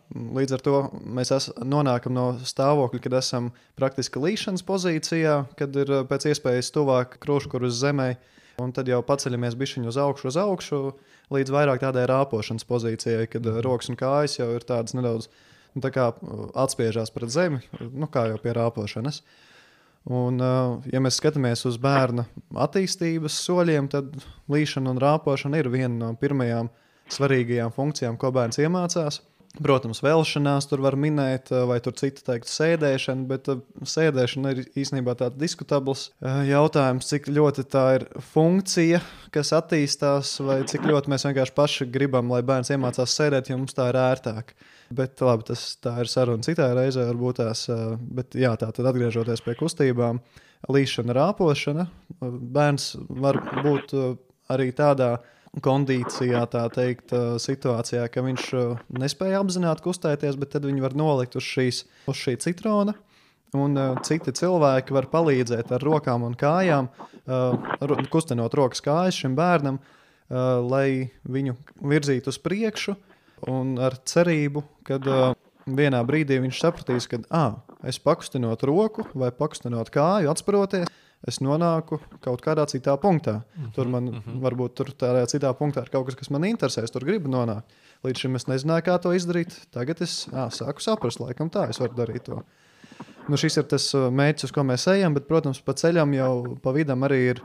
[0.10, 0.78] Līdz ar to
[1.17, 6.71] mēs es, nonākam no stāvokļa, kad esam praktiski līšanas pozīcijā, kad ir eh, pēc iespējas
[6.73, 8.10] tuvāk krūškuru uz zemē,
[8.62, 10.80] un tad jau paceļamies bišķiņu uz augšu, uz augšu,
[11.34, 13.62] līdz vairāk tādai rāpošanas pozīcijai, kad mm.
[13.65, 18.10] rokas un kājas jau ir tādas nedaudz nu, tā kā eh, atspiežās pret zemi, nu,
[18.10, 19.23] kā jau pie rāpošanas.
[20.10, 20.39] Un,
[20.89, 22.23] ja mēs skatāmies uz bērna
[22.63, 24.13] attīstības soļiem, tad
[24.49, 26.71] līšana un rāpošana ir viena no pirmajām
[27.13, 29.19] svarīgajām funkcijām, ko bērns iemācās.
[29.57, 34.59] Protams, vēlšanās tur var minēt, eh, vai tur cita teikt, sēdēšana, bet eh, sēdēšana ir
[34.77, 39.01] īstenībā tāds diskutabls eh, jautājums, cik ļoti tā ir funkcija,
[39.33, 43.73] kas attīstās, vai cik ļoti mēs vienkārši paši gribam, lai bērns iemācās sēdēt, jo mums
[43.73, 44.53] tā ir ērtāk.
[44.93, 47.65] Bet labi, tas ir saruna citai reizē, varbūt tās.
[47.99, 50.21] Bet jā, tā tad atgriežoties pie kustībām,
[50.69, 51.85] līšana, rāpošana,
[52.21, 53.93] bērns var būt
[54.49, 58.49] arī tādā veidā kondīcijā, tā teikt, situācijā, ka viņš
[59.01, 62.95] nespēja apzināti kustēties, bet tad viņi var nolikt uz, šīs, uz šī citrona.
[63.57, 66.89] Un uh, citi cilvēki var palīdzēt ar rokām un kājām,
[67.25, 72.93] uh, kustinot rokas kājas šim bērnam, uh, lai viņu virzītu uz priekšu,
[73.49, 75.33] un ar cerību, ka uh,
[75.65, 80.93] vienā brīdī viņš sapratīs, ka, ah, es pakustinot roku vai pakustinot kāju, atsproties,
[81.27, 83.41] es nonāku kaut kādā citā punktā.
[83.41, 84.41] Mm -hmm, tur man mm -hmm.
[84.41, 87.63] varbūt tur tādā citā punktā ir kaut kas, kas man interesē, es tur gribu nonākt.
[88.03, 89.67] Līdz šim es nezināju, kā to izdarīt.
[89.71, 92.43] Tagad es ā, sāku saprast, laikam tā es varu darīt to.
[93.27, 96.71] Nu, šis ir tas mērķis, uz ko mēs ejam, bet, protams, pa ceļam jau pa
[96.71, 97.41] vidam arī ir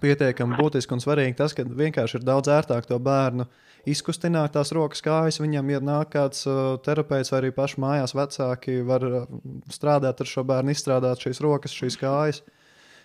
[0.00, 3.46] pietiekami būtiski un svarīgi tas, ka vienkārši ir daudz ērtāk to bērnu
[3.88, 5.40] izkustināt tās rokas, kājas.
[5.40, 9.26] Viņam, ja nāk kāds uh, terapeits vai arī paši mājās vecāki, var uh,
[9.72, 12.42] strādāt ar šo bērnu, izstrādāt šīs rokas, šīs kājas.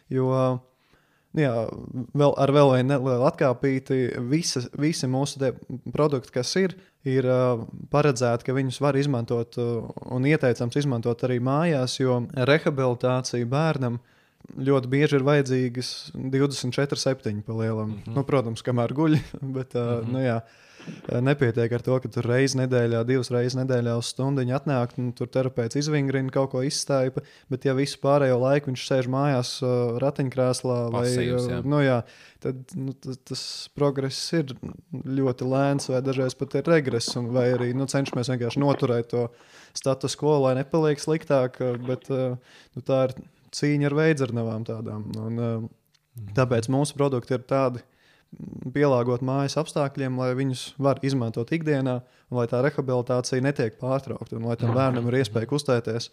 [0.09, 0.59] Jo
[1.37, 1.51] jā,
[2.13, 5.51] vēl ar vēl vienu nelielu atkāpīti, visa, visi mūsu
[5.93, 6.75] produkti, kas ir,
[7.07, 7.27] ir
[7.93, 13.99] paredzēti, ka viņus var izmantot un ieteicams izmantot arī mājās, jo rehabilitācija bērnam
[14.59, 17.89] ļoti bieži ir vajadzīgas 24, 7 pa lielam.
[17.89, 18.15] Mm -hmm.
[18.17, 19.17] nu, protams, kamēr guļ,
[19.57, 20.11] bet mm -hmm.
[20.11, 20.41] nu, jā,
[21.23, 25.29] Nepietiek ar to, ka tur reizes nedēļā, divas reizes nedēļā uz stundu atnāk, un tur
[25.31, 30.79] terapeits izvingrina kaut ko izstaipa, bet ja visu pārējo laiku viņš sēž mājās uh, ratiņkrēslā
[30.93, 31.59] vai Pasīvs, jā.
[31.67, 31.99] nu, jā,
[32.43, 33.43] tad nu, tas, tas
[33.77, 34.55] progress ir
[34.91, 39.27] ļoti lēns, vai dažreiz pat ir regress, un, vai arī nu, cenšamies vienkārši noturēt to
[39.77, 43.15] status quo, lai nepaliek sliktāk, bet nu, tā ir
[43.53, 45.07] cīņa ar veidzarnavām tādām.
[45.19, 47.83] Un, uh, tāpēc mūsu produkti ir tādi
[48.73, 51.99] pielāgot mājas apstākļiem, lai viņus var izmantot ikdienā,
[52.33, 56.09] lai tā rehabilitācija netiek pārtraukta, un lai tam bērnam ir iespēja kustēties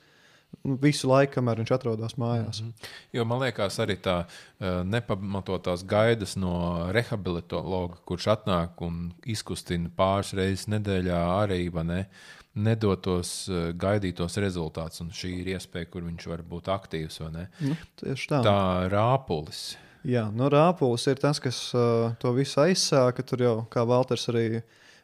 [0.83, 2.61] visu laiku, kamēr viņš atrodas mājās.
[2.63, 2.89] -hmm.
[3.13, 10.35] Jo man liekas, arī tā uh, nepamatotās gaidas no rehabilitologa, kurš atnāk un izkustina pāris
[10.35, 12.07] reizes nedēļā, arī ne,
[12.55, 15.01] nedotos uh, gaidītos rezultātus.
[15.01, 17.21] Un šī ir iespēja, kur viņš var būt aktīvs.
[17.61, 18.43] Nu, tieši tā.
[18.43, 19.77] Tā rāpulis.
[20.09, 23.25] Jā, nu, rāpulis ir tas, kas uh, to visu aizsāka.
[23.27, 24.63] Tur jau, kā Valters arī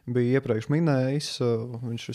[0.09, 2.07] bija iepriekš minējis, uh, viņš,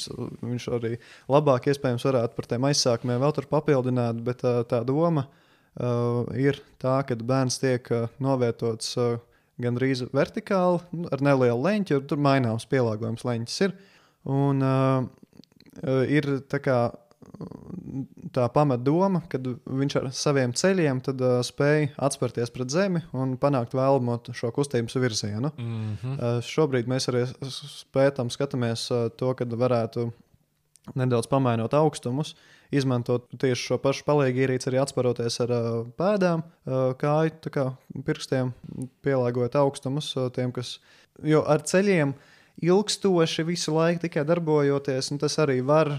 [0.42, 0.96] viņš arī
[1.30, 6.58] labāk iespējams varētu par tiem aizsākumiem vēl tur papildināt, bet uh, tā doma uh, ir
[6.82, 9.14] tā, ka bērns tiek uh, novietots uh,
[9.62, 13.76] gandrīz vertikāli nu, ar nelielu leņķi, jo tur maināms pielāgojums leņķis ir.
[14.26, 16.78] Un, uh, ir tā kā
[18.32, 23.76] tā pamatdoma, kad viņš ar saviem ceļiem tad, uh, spēja atspērties pret zemi un panākt
[23.76, 25.52] vēlamo šo kustības virzienu.
[25.56, 26.18] Mm -hmm.
[26.18, 27.26] uh, šobrīd mēs arī
[27.92, 30.10] pētām, skatāmies uh, to, kad varētu
[30.94, 32.34] nedaudz pamainot augstumus,
[32.70, 37.66] izmantot tieši šo pašu palīgu ierīci, arī atspēroties ar uh, pēdām, uh, kāju kā,
[38.06, 38.52] pirkstiem,
[39.02, 40.80] pielāgojot augstumus uh, tiem, kas.
[41.22, 42.14] Jo ar ceļiem
[42.62, 45.98] ilgstoši visu laiku tikai darbojoties, tas arī var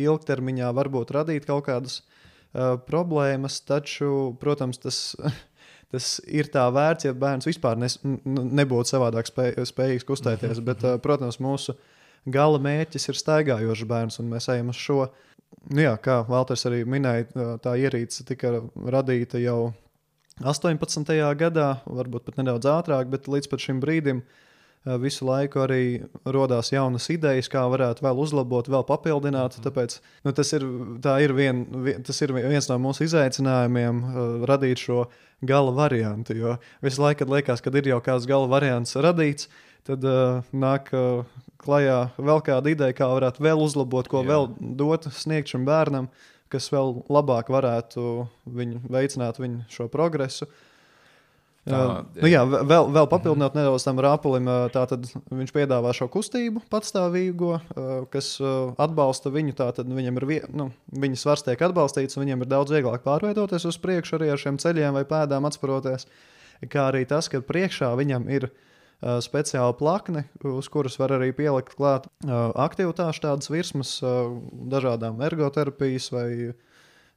[0.00, 5.00] ilgtermiņā varbūt radīt kaut kādas uh, problēmas, taču, protams, tas,
[5.92, 10.62] tas ir tā vērts, ja bērns vispār nes, nebūtu savādāk spēj, spējīgs kustēties.
[10.66, 11.76] Bet, uh, protams, mūsu
[12.26, 15.06] gala mērķis ir staigājošs bērns, un mēs ejam uz šo.
[15.70, 19.72] Nu jā, kā Valters arī minēja, tā ierīce tika radīta jau
[20.42, 21.12] 18.
[21.38, 24.42] gadā, varbūt pat nedaudz ātrāk, bet līdz šim brīdim uh,
[25.02, 25.82] visu laiku arī
[26.22, 29.58] radās jaunas idejas, kā varētu vēl uzlabot, vēl papildināt.
[29.58, 29.64] Mm.
[29.66, 29.96] Tāpēc
[30.26, 30.66] nu, tas, ir,
[31.24, 35.06] ir vien, vien, tas ir viens no mūsu izaicinājumiem, uh, radīt šo
[35.46, 36.36] gala variantu.
[36.38, 39.50] Jo visu laiku, kad liekas, ka ir jau kāds gala variants radīts,
[39.86, 41.26] tad uh, nāk uh,
[41.62, 44.30] klajā vēl kāda ideja, kā varētu vēl uzlabot, ko Jā.
[44.30, 46.08] vēl dot, sniegt šim bērnam,
[46.52, 50.46] kas vēl labāk varētu viņu, veicināt viņu šo progresu.
[50.46, 50.65] Uh,
[51.66, 52.22] Tā, jā.
[52.22, 53.64] Nu, jā, vēl, vēl papildinot mm -hmm.
[53.64, 57.58] nedaudz tam rāpulim, tātad viņš piedāvā šo kustību patstāvīgo,
[58.10, 58.36] kas
[58.78, 59.56] atbalsta viņu.
[59.58, 63.66] Tātad viņam ir, vie, nu, viņa svars tiek atbalstīts, un viņam ir daudz vieglāk pārvietoties
[63.66, 66.06] uz priekšu arī ar šiem ceļiem vai pēdām atsparoties.
[66.70, 68.50] Kā arī tas, ka priekšā viņam ir
[69.02, 73.98] speciāla plakne, uz kuras var arī pielikt klāt aktivitāšu tādas virsmas,
[74.70, 76.54] dažādām ergoterapijas vai,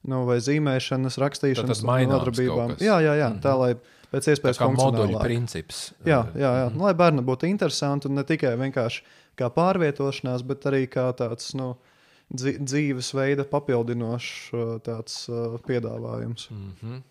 [0.03, 2.75] nu, vai zīmēšanas, rakstīšanas nodarbībām.
[2.81, 3.41] Jā, jā, jā, mm -hmm.
[3.45, 3.73] tā lai
[4.13, 5.93] pēc iespējas moduļu princips.
[6.05, 6.67] Jā, jā, jā.
[6.69, 6.81] Mm.
[6.81, 9.03] lai bērnam būtu interesanti un ne tikai vienkārši
[9.39, 11.67] kā pārvietošanās, bet arī kā tāds nu,
[12.29, 14.31] dzīvesveida papildinošs
[14.85, 16.49] tāds, uh, piedāvājums.
[16.51, 17.01] Mm -hmm.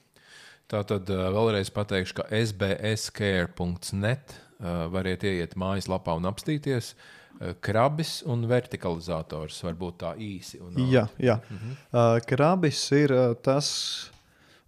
[0.68, 3.60] Tā tad uh, vēlreiz pateikšu, ka sbscare.net
[4.34, 4.40] uh,
[4.92, 6.94] variet ieiet mājaslapā un apstīties.
[7.60, 10.60] Krabis un vertikalizators var būt tā īsi.
[10.60, 11.38] Un, jā, jā.
[11.38, 11.72] -hmm.
[11.92, 14.10] uh, krabis ir uh, tas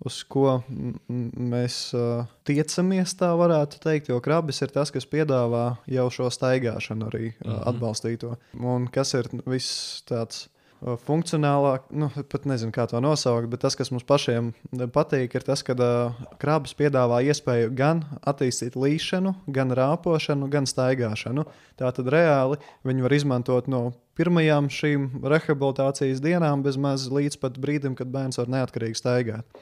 [0.06, 4.08] uz ko mēs uh, tiecamies, tā varētu teikt.
[4.12, 8.36] Jo krabis ir tas, kas piedāvā jau šo staigāšanu arī uh, atbalstīto.
[8.56, 13.76] Un kas ir viss tāds uh, funkcionālāk, nu, pat nezinu, kā to nosaukt, bet tas,
[13.76, 14.52] kas mums pašiem
[14.94, 21.44] patīk, ir tas, ka uh, krabs piedāvā iespēju gan attīstīt līšanu, gan rāpošanu, gan staigāšanu.
[21.80, 22.56] Tā tad reāli
[22.88, 28.40] viņi var izmantot no pirmajām šīm rehabilitācijas dienām, bez maz līdz pat brīdim, kad bērns
[28.40, 29.60] var neatkarīgi staigāt.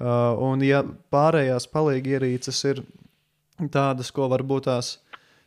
[0.00, 0.82] Un, ja
[1.12, 2.82] pārējās palīgierīces ir
[3.72, 4.96] tādas, ko varbūt tās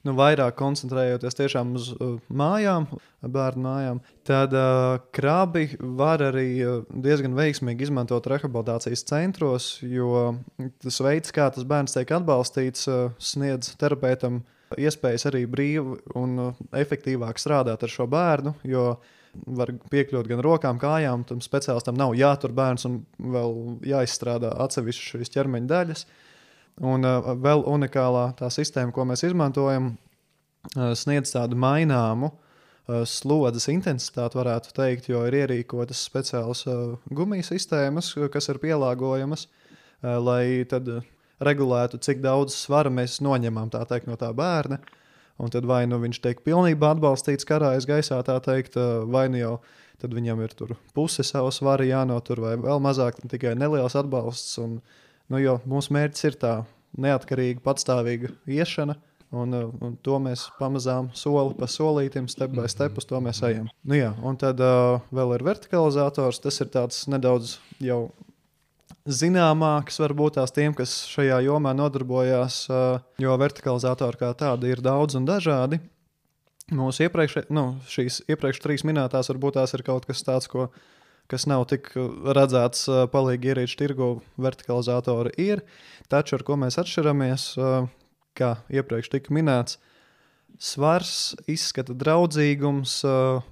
[0.07, 2.87] nu, vairāk koncentrējoties tiešām uz uh, mājām,
[3.21, 10.39] bērnu mājām, tad uh, krabi var arī uh, diezgan veiksmīgi izmantot rehabilitācijas centros, jo
[10.83, 14.41] tas veids, kā tas bērns tiek atbalstīts, uh, sniedz terapeitam
[14.79, 18.55] iespējas arī brīvi un uh, efektīvāk strādāt ar šo bērnu.
[19.45, 23.55] Var piekļūt gan rokām, kājām, tam speciālistam nav jātur bērns un vēl
[23.91, 26.05] jāizstrādā atsevišķas šīs ķermeņa daļas.
[26.05, 26.25] Uh,
[26.79, 29.91] Un uh, vēl unikālā tā sistēma, ko mēs izmantojam,
[30.77, 37.51] uh, sniedz tādu maināmu uh, slodzes intensitāti, varētu teikt, jo ir ierīkotas speciālas uh, gumijas
[37.51, 40.63] sistēmas, kas ir pielāgojamas, uh, lai
[41.43, 44.79] regulētu, cik daudz svara mēs noņemam teikt, no tā bērna.
[45.39, 48.75] Un tad vai nu viņš tiek pilnībā atbalstīts karājas gaisā, tā teikt,
[49.07, 49.53] vai nu jau
[49.99, 50.55] tad viņam ir
[50.95, 54.57] puse savu svaru jānotur, vai vēl mazāk, tikai neliels atbalsts.
[54.63, 54.79] Un,
[55.29, 56.53] Nu, jo mūsu mērķis ir tā
[56.99, 58.97] neatkarīga, patstāvīga iešana.
[59.29, 63.67] Un, un to mēs pamazām, soli pa solītam, step by step, uz to mēs ejam.
[63.85, 66.41] Nu, jā, un tad uh, vēl ir vertikalizators.
[66.41, 68.07] Tas ir tāds nedaudz jau
[69.07, 72.65] zināmāks, varbūt tās tiem, kas šajā jomā nodarbojās,
[73.21, 75.79] jo vertikalizatori kā tādi ir daudz un dažādi.
[76.75, 80.67] Mūsu iepriekš, nu, šīs iepriekš trīs minētās, varbūt tās ir kaut kas tāds, ko
[81.29, 81.91] kas nav tik
[82.37, 84.09] redzēts palīgi ierīču tirgu,
[84.41, 85.61] vertikalizatori ir.
[86.09, 87.51] Taču ar ko mēs atšķiramies,
[88.37, 89.77] kā iepriekš tika minēts,
[90.59, 92.99] svars, izskata draudzīgums,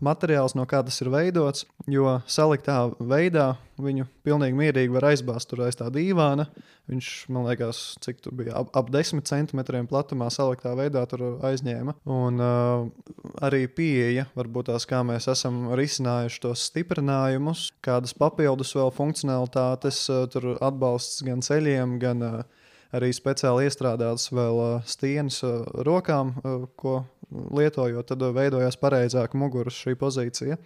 [0.03, 1.65] materiāls, no kā tas ir veidots.
[1.87, 6.47] Jo saliktā veidā viņu pilnīgi mierīgi var aizbāzt tur aiz tā dīvāna.
[6.87, 11.97] Viņš, man liekas, cik tur bija ap, ap 10 centimetriem platumā saliktā veidā tur aizņēma.
[12.11, 12.85] Un uh,
[13.43, 20.23] arī pieeja, varbūt tās, kā mēs esam risinājuši tos stiprinājumus, kādas papildus vēl funkcionalitātes, uh,
[20.31, 22.56] tur atbalsts gan ceļiem, gan uh,
[22.95, 25.41] arī speciāli iestrādātas vēl stieņas
[25.87, 26.35] rokām,
[26.79, 30.59] ko lietojot, tad veidojās pareizāk muguras šī pozīcija.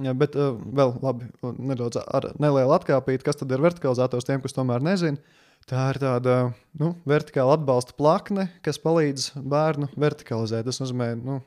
[0.00, 4.84] Ja, bet vēl labi, nedaudz ar nelielu atkāpīti, kas tad ir vertikalizators tiem, kas tomēr
[4.84, 5.18] nezina.
[5.68, 6.36] Tā ir tāda
[6.80, 10.64] nu, vertikāla atbalsta plakne, kas palīdz bērnu vertikalizēt.
[10.68, 11.40] Tas nozīmē, nu,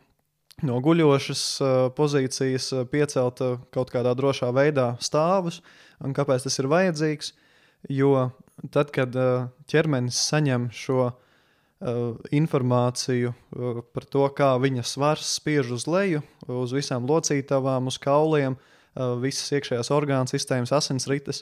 [0.67, 1.45] no guļošas
[1.97, 3.41] pozīcijas piecelt
[3.73, 5.61] kaut kādā drošā veidā stāvus.
[6.03, 7.33] Un kāpēc tas ir vajadzīgs?
[7.91, 8.29] Jo
[8.73, 11.15] tad, kad uh, ķermenis saņem šo uh,
[12.35, 18.59] informāciju uh, par to, kā viņa svars spiež uz leju, uz visām locītavām, uz kauliem,
[19.23, 21.39] visas iekšējās orgānu sistēmas, asinsrites,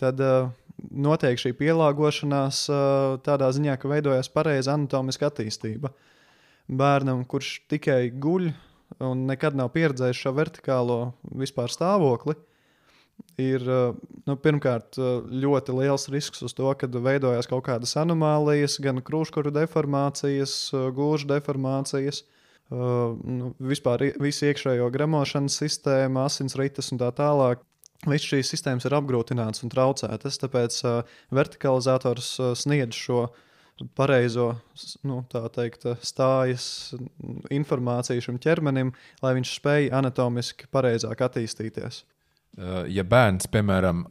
[0.00, 0.22] tad
[0.88, 2.62] notiek šī pielāgošanās
[3.26, 5.90] tādā ziņā, ka veidojas pareiza anatomiska attīstība.
[6.80, 8.48] Bērnam, kurš tikai guļ
[9.04, 10.98] un nekad nav pieredzējis šo vertikālo
[11.42, 12.57] vispār stāvokli, uh,
[13.38, 19.52] ir nu, pirmkārt ļoti liels risks uz to, ka veidojas kaut kādas anomālijas, gan krūškuru
[19.54, 20.56] deformācijas,
[20.96, 22.24] gūžu deformācijas.
[22.68, 27.62] Uh, nu, vispār visu iekšējo gremošanas sistēmu, asinsrites un tā tālāk.
[28.04, 30.98] Visas šīs sistēmas ir apgrūtinātas un traucētas, tāpēc uh,
[31.34, 33.22] vertikalizators uh, sniedz šo
[33.96, 34.50] pareizo
[35.06, 36.92] nu, teikt, stājas
[37.54, 38.92] informāciju šim ķermenim,
[39.24, 42.02] lai viņš spēj anatomiski pareizāk attīstīties.
[42.58, 44.02] Eh, ja bērns, piemēram,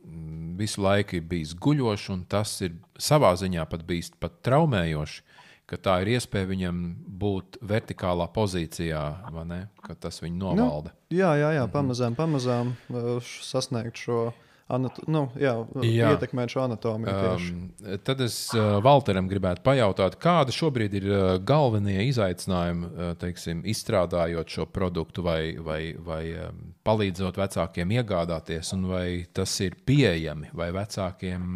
[0.58, 5.24] visu laiku ir bijis guļošs, un tas ir savā ziņā pat bijis pat traumējoši,
[5.68, 6.80] ka tā ir iespēja viņam
[7.20, 9.04] būt vertikālā pozīcijā,
[9.50, 10.94] ne, ka tas viņu nu, novalda.
[10.96, 11.74] Nu, jā, jā, jā, mhm.
[11.76, 14.30] pamazām, pamazām eh, sasniegt šo
[14.68, 16.10] Anato nu, jā, jā.
[16.12, 17.12] ietekmēt šo anatomiju.
[17.16, 17.52] Tieši.
[17.54, 23.62] Um, tad es uh, Valteram gribētu pajautāt, kāda šobrīd ir uh, galvenie izaicinājumi, uh, teiksim,
[23.72, 30.52] izstrādājot šo produktu, vai, vai, vai um, palīdzot vecākiem iegādāties, un vai tas ir pieejami,
[30.52, 31.48] vai vecākiem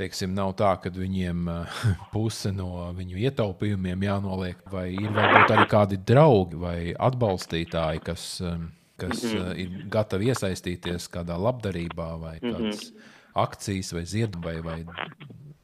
[0.00, 1.78] teiksim, nav tā, ka viņiem uh,
[2.14, 8.28] puse no viņu ietaupījumiem jānoliek, vai ir varbūt arī kādi draugi vai atbalstītāji, kas.
[8.42, 8.68] Um,
[9.00, 9.58] kas mm -hmm.
[9.64, 12.52] ir gatavi iesaistīties kādā labdarībā vai mhm.
[12.52, 13.42] kādas mm -hmm.
[13.46, 14.84] akcijas vai ziedojuma vai,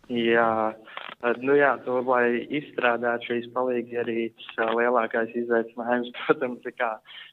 [0.07, 0.71] Jā,
[1.43, 6.93] nu jā, to, lai izstrādātu šīs palīdzības, lielākais izaicinājums, protams, ir kā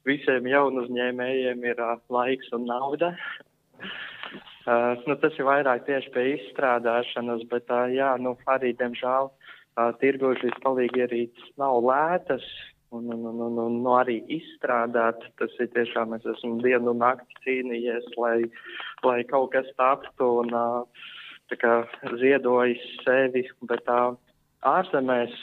[0.10, 3.14] visiem jaunu uzņēmējiem ir uh, laiks un nauda.
[4.66, 9.94] uh, nu, tas ir vairāk tieši pie izstrādāšanas, bet uh, jā, nu, arī, diemžēl, uh,
[10.02, 12.50] tirgu šīs palīdzības nav lētas,
[12.94, 15.26] un, un, un, un, un nu, arī izstrādāt.
[15.42, 18.38] Tas ir tiešām, es esmu dienu un nakti cīnījies, lai,
[19.06, 20.54] lai kaut kas taptu un
[21.52, 21.74] tā kā
[22.22, 24.00] ziedojis sevi, bet tā
[24.70, 25.34] ārzemēs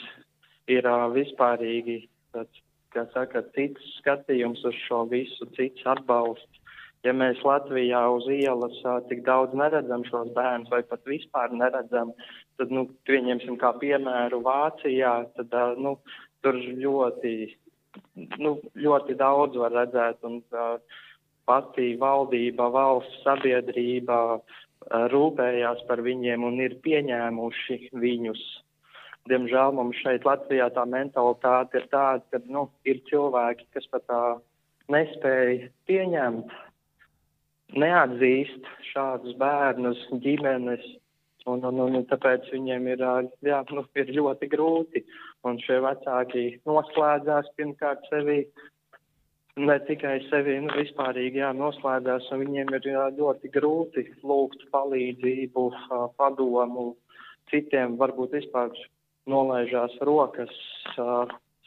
[0.71, 1.99] ir vispārīgi
[2.33, 6.59] tāds, kā saka, cits skatījums uz šo visu, cits atbalsts.
[7.05, 8.75] ja mēs Latvijā uz ielas
[9.09, 12.11] tik daudz neredzam šos bērnus, vai pat vispār neredzam,
[12.59, 15.95] tad, nu, pieņemsim kā piemēru Vācijā, tad, nu,
[16.45, 17.35] tur ļoti,
[18.41, 20.41] nu, ļoti daudz var redzēt, un
[21.49, 24.17] pati valdība, valsts sabiedrība
[25.13, 28.43] rūpējās par viņiem un ir pieņēmuši viņus.
[29.29, 34.21] Diemžēl mums šeit Latvijā tā mentalitāte ir tāda, ka, nu, ir cilvēki, kas pat tā
[34.89, 36.55] nespēja pieņemt
[37.77, 40.83] neatzīst šādus bērnus, ģimenes,
[41.45, 43.05] un, un, un, tāpēc viņiem ir,
[43.45, 45.05] jā, nu, ir ļoti grūti.
[45.47, 48.43] Un šie vecāki noslēdzās pirmkārt sevi,
[49.57, 55.65] ne tikai sevi, nu, vispārīgi, jā, noslēdzās, un viņiem ir jā, ļoti grūti lūgt palīdzību,
[56.21, 56.91] padomu
[57.49, 58.69] citiem, varbūt vispār
[59.29, 60.53] nolaižās rokas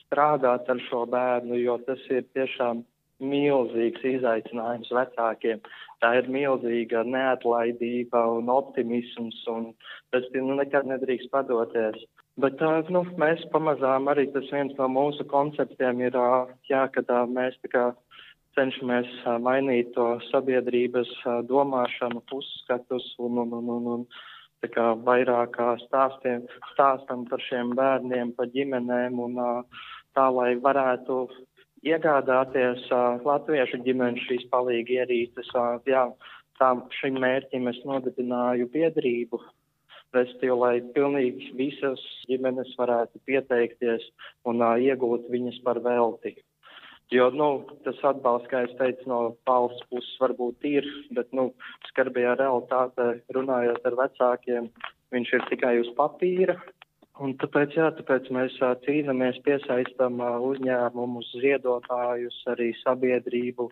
[0.04, 2.84] strādāt ar šo bērnu, jo tas ir tiešām
[3.24, 5.62] milzīgs izaicinājums vecākiem.
[6.02, 9.72] Tā ir milzīga neatlaidība un optimisms, un
[10.12, 12.04] tas nu, nekad nedrīkst padoties.
[12.42, 16.16] Bet tā, nu, mēs pamazām arī tas viens no mūsu konceptiem ir,
[16.66, 17.84] jā, ka tā, mēs tā kā
[18.58, 19.10] cenšamies
[19.42, 21.10] mainīt to sabiedrības
[21.46, 24.06] domāšanu, uzskatus un, un, un, un, un
[24.64, 29.38] tā kā vairāk stāstiem, stāstam par šiem bērniem, par ģimenēm un
[30.14, 31.26] tā, lai varētu
[31.84, 35.50] iegādāties uh, latviešu ģimenes šīs palīgi ierīces.
[35.54, 36.06] Uh, jā,
[36.60, 39.40] tām šim mērķim es nodibināju biedrību,
[40.16, 44.06] respektīvi, lai pilnīgi visas ģimenes varētu pieteikties
[44.48, 46.36] un uh, iegūt viņas par velti.
[47.12, 47.48] Jo, nu,
[47.84, 51.50] tas atbalsts, kā es teicu, no valsts puses varbūt ir, bet, nu,
[51.90, 54.70] skarbajā realitātē runājot ar vecākiem,
[55.14, 56.56] viņš ir tikai uz papīra,
[57.22, 63.68] Un tāpēc, jā, tāpēc mēs cīnāmies, piesaistam uh, uzņēmumus, ziedotājus, arī sabiedrību,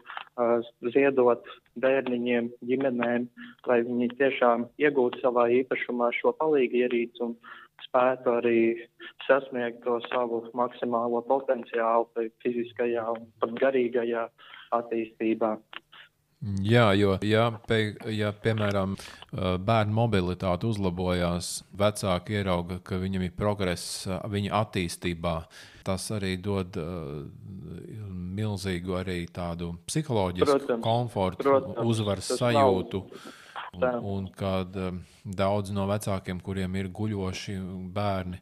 [0.95, 1.49] ziedot
[1.83, 3.27] bērniņiem, ģimenēm,
[3.67, 7.35] lai viņi tiešām iegūtu savā īpašumā šo palīgi ierīci un
[7.83, 8.59] spētu arī
[9.27, 14.29] sasniegt to savu maksimālo potenciālu fiziskajā un pat garīgajā
[14.79, 15.57] attīstībā.
[16.43, 18.97] Jā, jo, ja, pie, ja piemēram
[19.63, 25.37] bērnu mobilitāte uzlabojās, vecāki ierauga, ka viņam ir progress viņa attīstībā,
[25.87, 27.23] tas arī dod uh,
[28.43, 33.05] milzīgu arī tādu psiholoģisku protams, komfortu, protams, uzvaras sajūtu.
[33.07, 33.39] Nav
[33.73, 37.55] Un, un kad um, daudz no vecākiem, kuriem ir guļoši
[37.95, 38.41] bērni,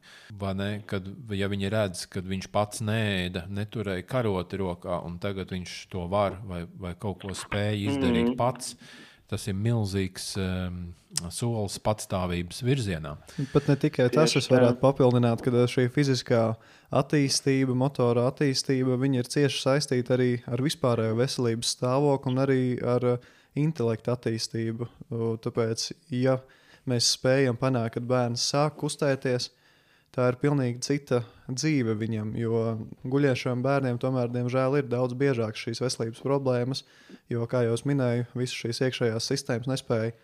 [0.58, 1.06] ne, kad
[1.38, 6.40] ja viņi redz, ka viņš pats nēda, neturēja karoti rokā, un tagad viņš to var
[6.42, 8.36] vai, vai kaut ko spēja izdarīt mm.
[8.42, 8.74] pats.
[9.30, 10.82] Tas ir milzīgs um,
[11.30, 13.14] solis patstāvības virzienā.
[13.52, 16.48] Pat ne tikai tas, es varētu papildināt, ka šī fiziskā
[16.90, 23.30] attīstība, motora attīstība, ir cieši saistīta arī ar vispārējo veselības stāvokli un arī ar uh,
[23.58, 24.88] intelekta attīstību.
[25.44, 26.38] Tāpēc, ja
[26.88, 29.50] mēs spējam panākt, ka bērns sāk kustēties,
[30.14, 32.32] tā ir pilnīgi cita dzīve viņam.
[32.38, 32.62] Jo
[33.10, 36.84] guļiešiem bērniem tomēr, diemžēl, ir daudz biežākas šīs veselības problēmas,
[37.30, 40.16] jo, kā jau minēju, visas šīs iekšējās sistēmas nespēja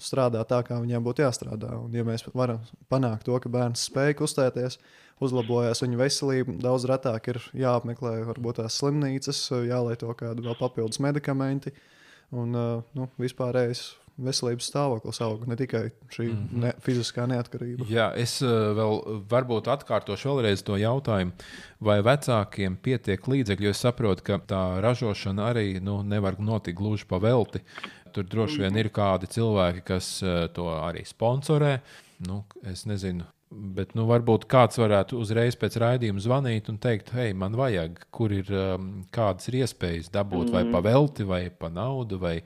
[0.00, 1.74] strādāt tā, kā viņiem būtu jāstrādā.
[1.76, 4.78] Un, ja mēs varam panākt to, ka bērns spēj kustēties,
[5.22, 11.74] uzlabojas viņa veselība, daudz retāk ir jāapmeklē varbūt tās slimnīcas, jālieto kādi vēl papildus medikamenti.
[11.76, 11.91] Uh,
[12.32, 13.90] un nu, vispārējais
[14.22, 16.60] veselības stāvoklis aug, ne tikai šī mm -hmm.
[16.64, 17.86] ne, fiziskā neatkarība.
[17.88, 21.32] Jā, es vēl varbūt atkārtošu vēlreiz to jautājumu,
[21.80, 27.06] vai vecākiem pietiek līdzekļu, jo es saprotu, ka tā ražošana arī nu, nevar notikt gluži
[27.08, 27.64] pa velti.
[28.12, 30.20] Tur droši vien ir kādi cilvēki, kas
[30.52, 31.80] to arī sponsorē.
[32.28, 37.34] Nu, es nezinu, Bet nu, varbūt kāds varētu uzreiz pēc raidījuma zvanīt un teikt, hei,
[37.36, 40.54] man vajag, kur ir um, kādas ir iespējas dabūt, mm.
[40.56, 42.38] vai pa velti, vai pa naudu, vai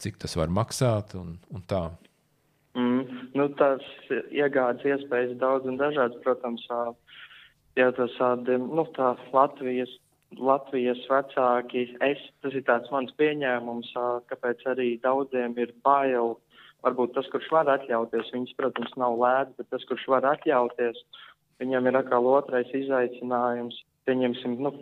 [0.00, 1.16] cik tas var maksāt.
[1.20, 1.82] Un, un tā.
[2.80, 3.18] mm.
[3.38, 3.84] nu, tās
[4.30, 6.64] iegādes iespējas daudz un dažādas, protams,
[7.78, 8.16] ja tas
[8.48, 9.92] nu, tā Latvijas,
[10.34, 13.92] Latvijas vecāki, es, tas ir tāds mans pieņēmums,
[14.32, 16.38] kāpēc arī daudziem ir bail
[16.84, 21.00] varbūt tas, kurš var atļauties, viņas, protams, nav lēts, bet tas, kurš var atļauties,
[21.62, 23.80] viņam ir atkal otrais izaicinājums.
[24.04, 24.74] Pieņemsim, nu,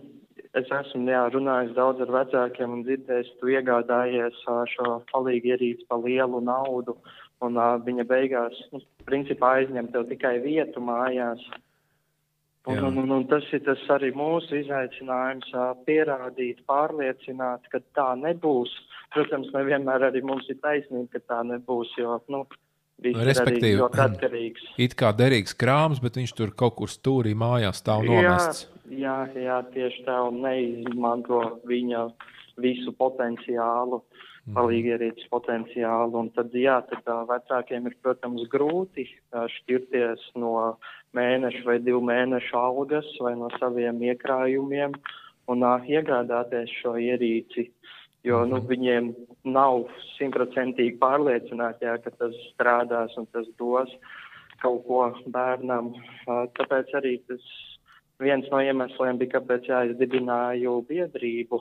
[0.59, 4.41] es esmu jā, runājis daudz ar vecākiem un dzirdējis, tu iegādājies
[4.75, 6.97] šo palīgi ierīci pa lielu naudu,
[7.43, 11.43] un viņa beigās, nu, principā aizņem tev tikai vietu mājās.
[12.65, 15.49] Un, un, un, un tas ir tas arī mūsu izaicinājums
[15.87, 18.71] pierādīt, pārliecināt, ka tā nebūs.
[19.15, 22.45] Protams, nevienmēr arī mums ir taisnība, ka tā nebūs, jo, nu,
[23.03, 24.69] Respektīvi, atkarīgs.
[24.81, 28.69] It kā derīgs krāms, bet viņš tur kaut kur stūrī mājās stāv nomests.
[28.91, 32.07] Jā, jā, jā tieši tā, un neizmanto viņa
[32.63, 34.03] visu potenciālu.
[34.47, 34.55] mm.
[34.57, 36.19] palīgierītas potenciālu.
[36.25, 40.79] Un tad, jā, tad uh, vecākiem ir, protams, grūti uh, šķirties no
[41.17, 44.97] mēneša vai divu mēnešu algas vai no saviem iekrājumiem
[45.53, 47.69] un uh, iegādāties šo ierīci.
[48.23, 48.69] Jo nu, mhm.
[48.71, 49.09] viņiem
[49.51, 53.91] nav simtprocentīgi pārliecināti, jā, ka tas strādās un tas dos
[54.63, 55.03] kaut ko
[55.35, 55.91] bērnam.
[56.27, 57.43] Uh, tāpēc arī tas
[58.23, 61.59] viens no iemesliem bija, kāpēc jā, es dibināju biedrību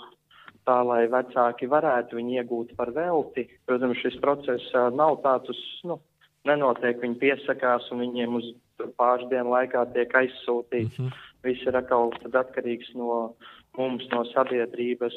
[0.68, 3.48] tā, lai vecāki varētu viņu iegūt par velti.
[3.66, 5.98] Protams, šis process uh, nav tāds, nu,
[6.46, 8.52] nenotiek, viņi piesakās un viņiem uz
[8.98, 11.00] pāris dienu laikā tiek aizsūtīts.
[11.00, 11.28] Mm -hmm.
[11.42, 13.34] Viss ir atkal atkarīgs no
[13.80, 15.16] mums, no sabiedrības,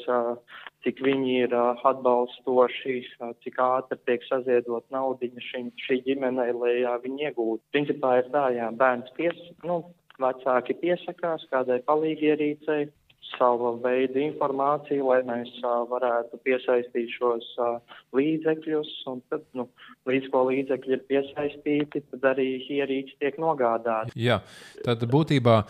[0.85, 2.97] cik viņi ir atbalstoši,
[3.43, 7.63] cik ātri tiek saziedot naudiņa šim, šī ģimenei, lai viņi iegūtu.
[7.75, 9.81] Principā ir tā, jā, bērns pies, nu,
[10.21, 12.87] vecāki piesakās kādai palīgierīcei,
[13.33, 17.79] sava veida informāciju, lai mēs uh, varētu piesaistīt šos uh,
[18.15, 18.91] līdzekļus.
[19.11, 19.63] Un tad, nu,
[20.09, 22.47] līdz ko līdzekļi ir piesaistīti, tad arī
[22.77, 24.11] ierīci tiek nogādāti.
[24.19, 24.37] Jā,
[24.85, 25.69] tad būtībā uh,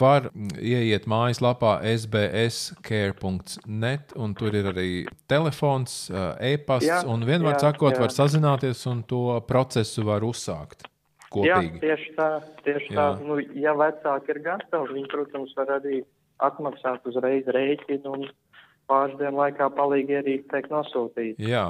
[0.00, 0.22] var
[0.58, 3.24] ieiet mājaslapā sbscare.net,
[4.18, 4.90] un tur ir arī
[5.30, 8.00] telefons, uh, e-pasts, un vienmēr sakot, jā.
[8.04, 10.80] var sazināties un to procesu var uzsākt.
[11.28, 11.50] Kopīgi.
[11.50, 12.28] Jā, tieši tā.
[12.64, 12.96] Tieši jā.
[12.96, 13.06] tā.
[13.20, 16.00] Nu, ja vecāki ir gatavi, viņi, protams, var arī
[16.44, 18.28] atmaksāt uzreiz rēķinu un
[18.88, 21.48] pāris dienu laikā palīgi arī tiek nosūtīti.
[21.50, 21.64] Jā.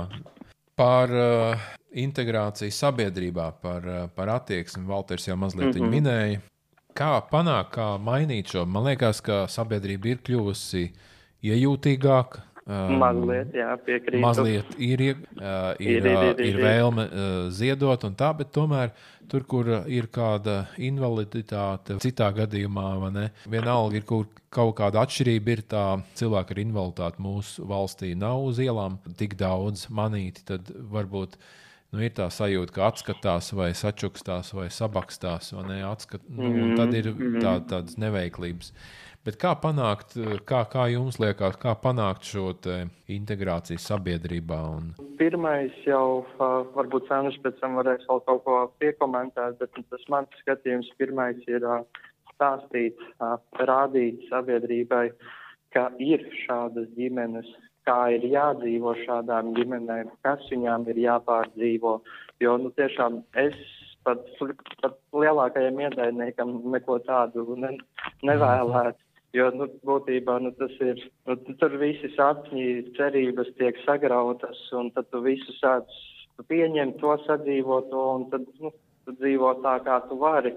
[0.78, 5.94] Par uh, integrāciju sabiedrībā, par, uh, par attieksmi Valters jau mazliet mm -hmm.
[5.96, 6.40] minēja.
[6.98, 8.64] Kā panākt, kā mainīt šo?
[8.66, 10.88] Man liekas, ka sabiedrība ir kļuvusi
[11.42, 14.20] iejūtīgāka, Um, mazliet, jā, piekrītu.
[14.20, 18.92] Mazliet ir, uh, ir, ir, ir, ir, ir vēlme uh, ziedot, un tā, bet tomēr
[19.32, 22.90] tur, kur ir kāda invaliditāte, citā gadījumā,
[23.48, 25.86] vienalga ir kur, kaut kāda atšķirība, ir tā
[26.20, 31.40] cilvēka ar invaliditāti mūsu valstī nav uz ielām tik daudz manīti, tad varbūt.
[31.88, 36.92] Nu, ir tā sajūta, ka atskatās, vai sačukstās, vai sabakstās, vai ne, atskat, nu, tad
[36.92, 37.38] ir mhm.
[37.40, 38.74] tā, tādas neveiklības.
[38.74, 40.14] Uh, Bet kā panākt,
[40.48, 42.46] kā, kā jums liekas, kā panākt šo
[43.12, 44.56] integrāciju sabiedrībā?
[44.72, 44.86] Un...
[45.18, 50.88] Pirmais jau, varbūt Sēneša pēc tam varēs vēl kaut ko piekomentēt, bet tas mans skatījums
[50.96, 51.66] pirmais ir
[52.30, 53.02] stāstīt,
[53.68, 55.10] rādīt sabiedrībai,
[55.76, 57.50] ka ir šādas ģimenes,
[57.84, 61.98] kā ir jādzīvo šādām ģimenēm, kas viņām ir jāpārdzīvo.
[62.40, 63.60] Jo nu, tiešām es
[64.08, 64.24] pat,
[64.80, 67.74] pat lielākajam ienaidniekam neko tādu ne,
[68.24, 69.04] nevēlētu.
[69.36, 75.10] Jo, nu, būtībā, nu, tas ir, nu, tur visi sapņi, cerības tiek sagrautas, un tad
[75.12, 75.84] tu visu sāc
[76.38, 78.72] tu pieņem to, sadzīvo to, un tad, nu,
[79.04, 80.54] tu dzīvo tā, kā tu vari.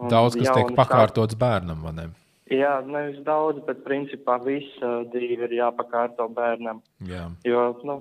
[0.00, 2.06] Un daudz, kas tiek pakārtots bērnam, vai ne?
[2.52, 6.80] Jā, nevis daudz, bet principā visa dzīve ir jāpakārto bērnam.
[7.08, 7.26] Jā.
[7.44, 7.98] Jo, nu,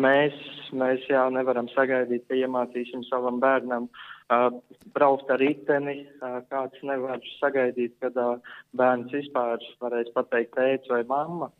[0.00, 0.36] mēs,
[0.72, 4.08] mēs jā, nevaram sagaidīt, ka iemācīsim savam bērnam uh,
[4.94, 6.04] braukt ar riteni.
[6.52, 8.16] Kāds nevar sagaidīt, kad
[8.76, 11.50] bērns vispār varēs pateikt tēvs vai mamma.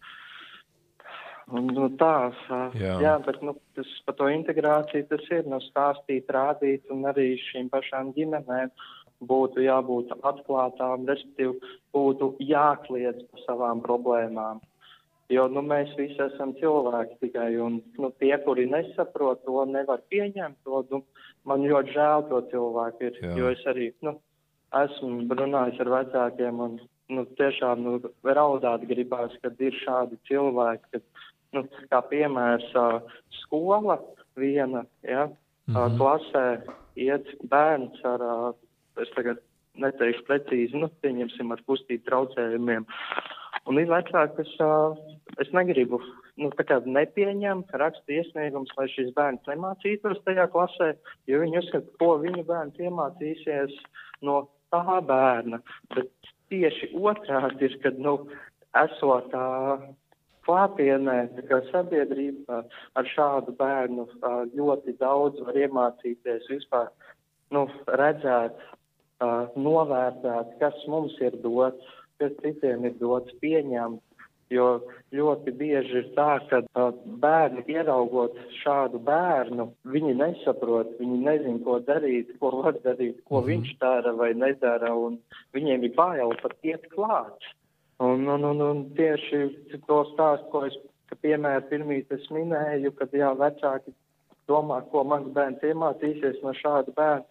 [1.51, 2.31] Nu, tā,
[2.79, 2.95] jā.
[3.03, 7.67] jā, bet nu, tas par to integrāciju tas ir nu, stāstīt, rādīt un arī šīm
[7.73, 8.71] pašām ģimenēm
[9.27, 11.59] būtu jābūt atklātām, respektīvi
[11.97, 14.63] būtu jākliedz par savām problēmām.
[15.31, 20.59] Jo nu, mēs visi esam cilvēki tikai, un nu, tie, kuri nesaprot to, nevar pieņemt
[20.67, 20.83] to.
[20.91, 21.03] Nu,
[21.47, 23.35] man ļoti žēl to cilvēku, ir, Jā.
[23.39, 24.17] jo es arī nu,
[24.81, 26.81] esmu runājis ar vecākiem, un
[27.15, 27.95] nu, tiešām nu,
[28.27, 30.97] raudāt gribās, kad ir šādi cilvēki.
[30.97, 32.67] Kad, nu, kā piemērs,
[33.43, 34.01] skola
[34.39, 35.99] viena ja, mm -hmm.
[35.99, 36.47] klasē
[36.97, 38.55] iet bērns ar,
[39.03, 39.39] es tagad
[39.75, 42.87] neteikšu precīzi, nu, pieņemsim ar kustību traucējumiem.
[43.71, 44.97] Un vecāki, kas uh,
[45.39, 46.01] es negribu,
[46.43, 50.89] nu, tā kā nepieņem, raksta iesniegums, lai šis bērns nemācītos tajā klasē,
[51.31, 53.77] jo viņi uzskata, ko viņu bērns iemācīsies
[54.27, 54.41] no
[54.75, 55.61] tā bērna.
[55.95, 56.11] Bet
[56.51, 58.17] tieši otrādi ir, kad, nu,
[58.81, 59.47] esot tā
[60.49, 61.17] klātienē,
[61.47, 62.65] kā sabiedrība
[62.99, 64.09] ar šādu bērnu
[64.59, 66.91] ļoti daudz var iemācīties vispār,
[67.55, 67.69] nu,
[68.03, 68.59] redzēt,
[69.61, 74.03] novērtēt, kas mums ir dots kas citiem ir dots pieņemt.
[74.51, 74.65] Jo
[75.15, 76.89] ļoti bieži ir tā, ka uh,
[77.23, 83.45] bērni ieraugot šādu bērnu, viņi nesaprot, viņi nezin, ko darīt, ko var darīt, ko mm
[83.45, 83.51] -hmm.
[83.53, 85.21] viņš dara vai nedara, un
[85.55, 87.47] viņiem ir bail pat iet klāt.
[88.01, 89.39] Un, un, un, un tieši
[89.87, 93.95] to stāstu, ko es, ka piemēram, pirmīt es minēju, kad jā, vecāki
[94.49, 97.25] domā, ko mans bērns iemācīsies no šāda bērna,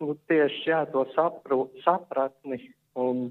[0.00, 2.60] nu, tieši jā, to sapru, sapratni
[3.00, 3.26] un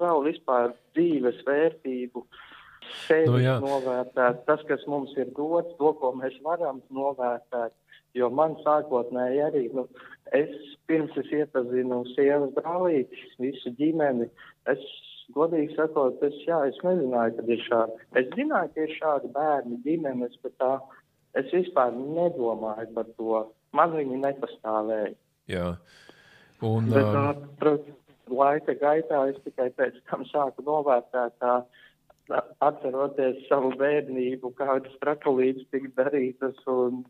[0.00, 2.24] vēl vispār dzīves vērtību
[3.04, 3.54] sevi Nu, jā.
[3.62, 7.74] novērtēt, tas, kas mums ir dots, to, ko mēs varam novērtēt.
[8.14, 9.88] Jo man sākotnēji arī, nu,
[10.36, 10.52] es
[10.86, 14.28] pirms es iepazinu sievas brālīti, visu ģimeni,
[14.70, 14.84] es
[15.34, 17.98] godīgi sakot, es, jā, es nezināju, ka ir šādi.
[18.20, 20.76] Es zināju, ka ir šādi bērni ģimenes, bet tā,
[21.40, 23.42] es vispār nedomāju par to.
[23.74, 25.14] Man viņi nepastāvēja.
[25.50, 25.68] Jā.
[26.64, 31.48] Un, Bet, um, uh, protams, laika gaitā es tikai pēc tam sāku novērtēt,
[32.64, 36.56] atceroties savu bērnību, kādas trakulītes tika darītas.
[36.70, 37.02] Un,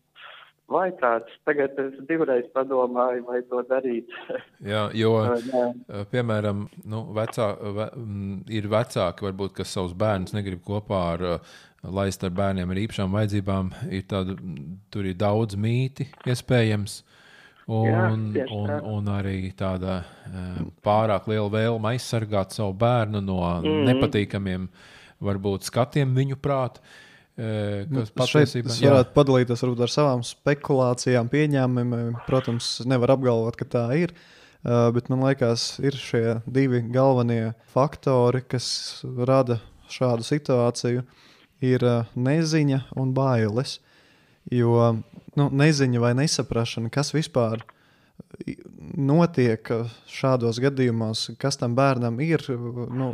[0.71, 4.11] vai tāds, tagad es divreiz padomāju, vai to darīt.
[4.73, 5.13] jā, jo,
[5.61, 11.27] uh, piemēram, nu, vecā, ve, mm, ir vecāki, varbūt, kas savus bērnus negrib kopā ar
[11.35, 13.75] uh, laist ar bērniem ar īpašām vajadzībām.
[13.93, 14.39] Ir tāda,
[14.95, 17.03] tur ir daudz mīti, iespējams.
[17.65, 23.65] Un, Jā, un, un arī tāda uh, pārāk liela vēlme aizsargāt savu bērnu no mm.
[23.65, 23.87] Mhm.
[23.89, 24.69] nepatīkamiem,
[25.25, 26.85] varbūt, skatiem viņu prātā.
[26.85, 27.03] Kas
[27.35, 28.93] Nu, Šeit patiesībā es jā.
[28.93, 32.13] varētu padalīties varbūt, ar savām spekulācijām, pieņēmumiem.
[32.29, 34.13] Protams, nevar apgalvot, ka tā ir.
[34.63, 38.69] Uh, bet man liekas, ir šie divi galvenie faktori, kas
[39.03, 39.59] rada
[39.91, 41.03] šādu situāciju.
[41.65, 41.83] Ir
[42.15, 43.81] neziņa un bailes.
[44.53, 44.93] Jo
[45.41, 47.65] nu, neziņa vai nesaprašana, kas vispār
[48.95, 53.13] notiek uh, šādos gadījumos, kas tam bērnam ir, uh, nu,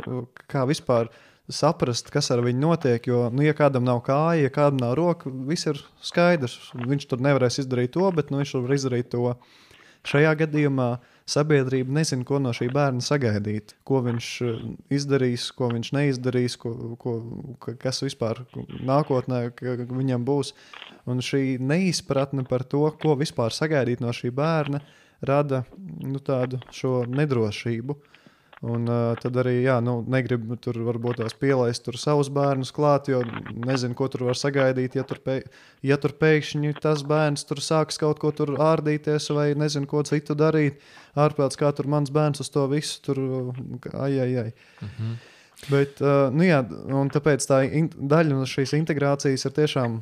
[0.51, 1.09] kā vispār
[1.51, 3.07] saprast, kas ar viņu notiek.
[3.07, 6.71] Jo, nu, ja kādam nav kāja, ja kādam nav roka, viss ir skaidrs.
[6.77, 9.35] Viņš tur nevarēs izdarīt to, bet nu, viņš var izdarīt to.
[10.07, 10.91] Šajā gadījumā
[11.31, 13.75] sabiedrība nezina, ko no šī bērna sagaidīt.
[13.87, 14.61] Ko viņš eh,
[14.97, 17.15] izdarīs, ko viņš neizdarīs, ko, ko,
[17.63, 18.43] ka- kas vispār
[18.91, 19.45] nākotnē
[19.91, 20.53] viņam būs.
[21.09, 24.81] Un šī neizpratne par to, ko vispār sagaidīt no šī bērna,
[25.21, 25.63] rada
[26.01, 26.59] nu, tādu
[27.07, 27.97] nedrošību.
[28.61, 33.09] Un uh, tad arī jā, nu, negribu tur varbūt tās pielaist tur savus bērnus klāt,
[33.09, 33.23] jo
[33.65, 34.99] nezinu, ko tur var sagaidīt.
[34.99, 35.39] Ja tur, pē,
[35.81, 40.37] ja tur pēkšņi tas bērns tur sāks kaut ko tur ārdīties vai nezinu, ko citu
[40.37, 40.77] darīt,
[41.17, 43.23] ārprāts kā tur mans bērns uz to visu tur,
[43.95, 44.49] ai, ai, ai.
[44.85, 45.19] Mhm.
[45.69, 46.61] Bet, uh, nu jā,
[47.13, 50.01] tāpēc tā in, daļa no šīs integrācijas ir tiešām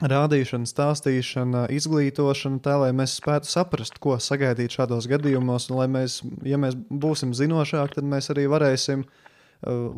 [0.00, 5.68] rādīšana, stāstīšana, izglītošana, tā lai mēs spētu saprast, ko sagaidīt šādos gadījumos.
[5.74, 9.12] Lai mēs, ja mēs būsim zinošāki, tad mēs arī varēsim uh,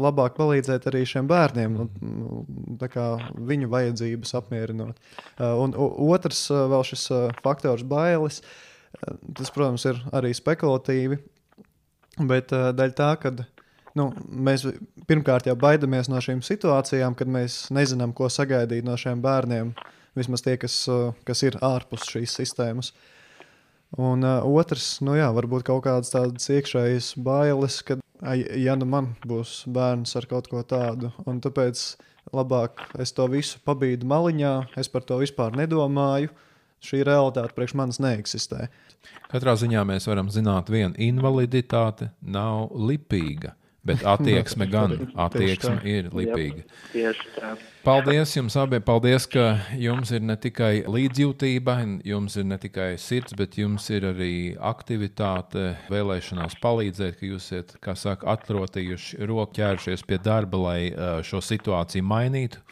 [0.03, 1.79] labāk palīdzēt arī šiem bērniem,
[3.53, 4.99] viņu vajadzības apmierinot.
[5.39, 7.09] Uh, un otrs, uh, vēl šis
[7.45, 8.43] faktors, bailes,
[8.99, 11.23] tas, protams, ir arī spekulatīvi.
[12.29, 13.31] Bet daļa tā, ka
[13.99, 14.67] nu, mēs
[15.09, 19.75] pirmkārt jau baidamies no šīm situācijām, kad mēs nezinām, ko sagaidīt no šiem bērniem.
[20.19, 22.93] Vismaz tie, kas, uh, kas ir ārpus šīs sistēmas.
[24.01, 27.99] Un uh, otrs, nu jā, varbūt kaut kādas tādas iekšējas bailes, ka,
[28.57, 31.85] ja nu man būs bērns ar kaut ko tādu, un tāpēc
[32.33, 36.33] labāk es to visu pabīdu maliņā, es par to vispār nedomāju.
[36.83, 38.67] Šī realitāte priekš manis neeksistē.
[39.31, 43.53] Katrā ziņā mēs varam zināt, viena invaliditāte nav lipīga,
[43.87, 46.65] bet attieksme gan attieksme ir lipīga.
[47.83, 48.83] Paldies jums abiem.
[48.87, 51.77] Paldies, ka jums ir ne tikai līdzjūtība,
[52.07, 54.35] jums ir ne tikai sirds, bet jums ir arī
[54.73, 60.81] aktivitāte, vēlēšanās palīdzēt, ka jūs esat, kā saka, atrotījuši roku, ķērušies pie darba, lai
[61.27, 62.63] šo situāciju mainītu.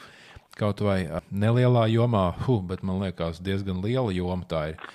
[0.60, 4.90] Kaut vai nelielā jomā, huh, bet man liekas, diezgan liela joma tā ir.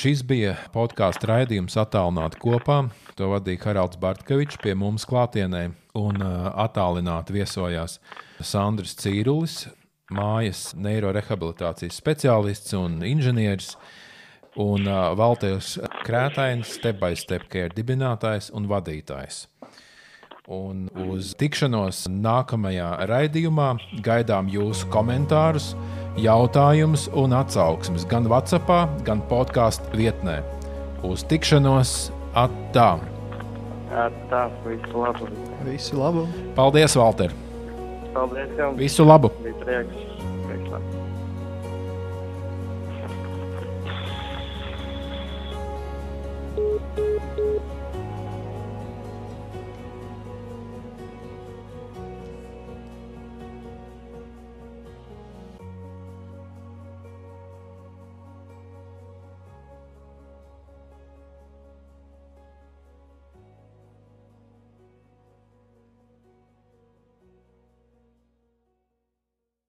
[0.00, 2.78] Šis bija podkāstu raidījums attālināti kopā.
[3.18, 5.66] To vadīja Haralds Bartkevičs pie mums klātienē
[6.00, 7.98] un uh, attālināti viesojās
[8.40, 9.66] Sandrs Cīrulis,
[10.16, 13.74] mājas neirorehabilitācijas speciālists un inženieris,
[14.56, 15.74] un uh, Valters
[16.06, 19.42] Krētains, Step by Step Care dibinātājs un vadītājs.
[20.50, 23.68] Un uz tikšanos nākamajā raidījumā
[24.02, 25.68] gaidām jūsu komentārus,
[26.18, 28.66] jautājumus un atsauksmes gan WhatsApp,
[29.06, 30.40] gan podkāstu vietnē.
[31.06, 32.98] Uz tikšanos attā!
[33.92, 35.30] Jā, tā, visu labu.
[35.68, 36.26] Visi labi!
[36.58, 37.30] Paldies, Valter!
[38.10, 38.82] Paldies jums.
[38.82, 39.30] Visu labu!
[39.46, 40.02] Bija prieks.
[40.48, 41.00] prieks labi.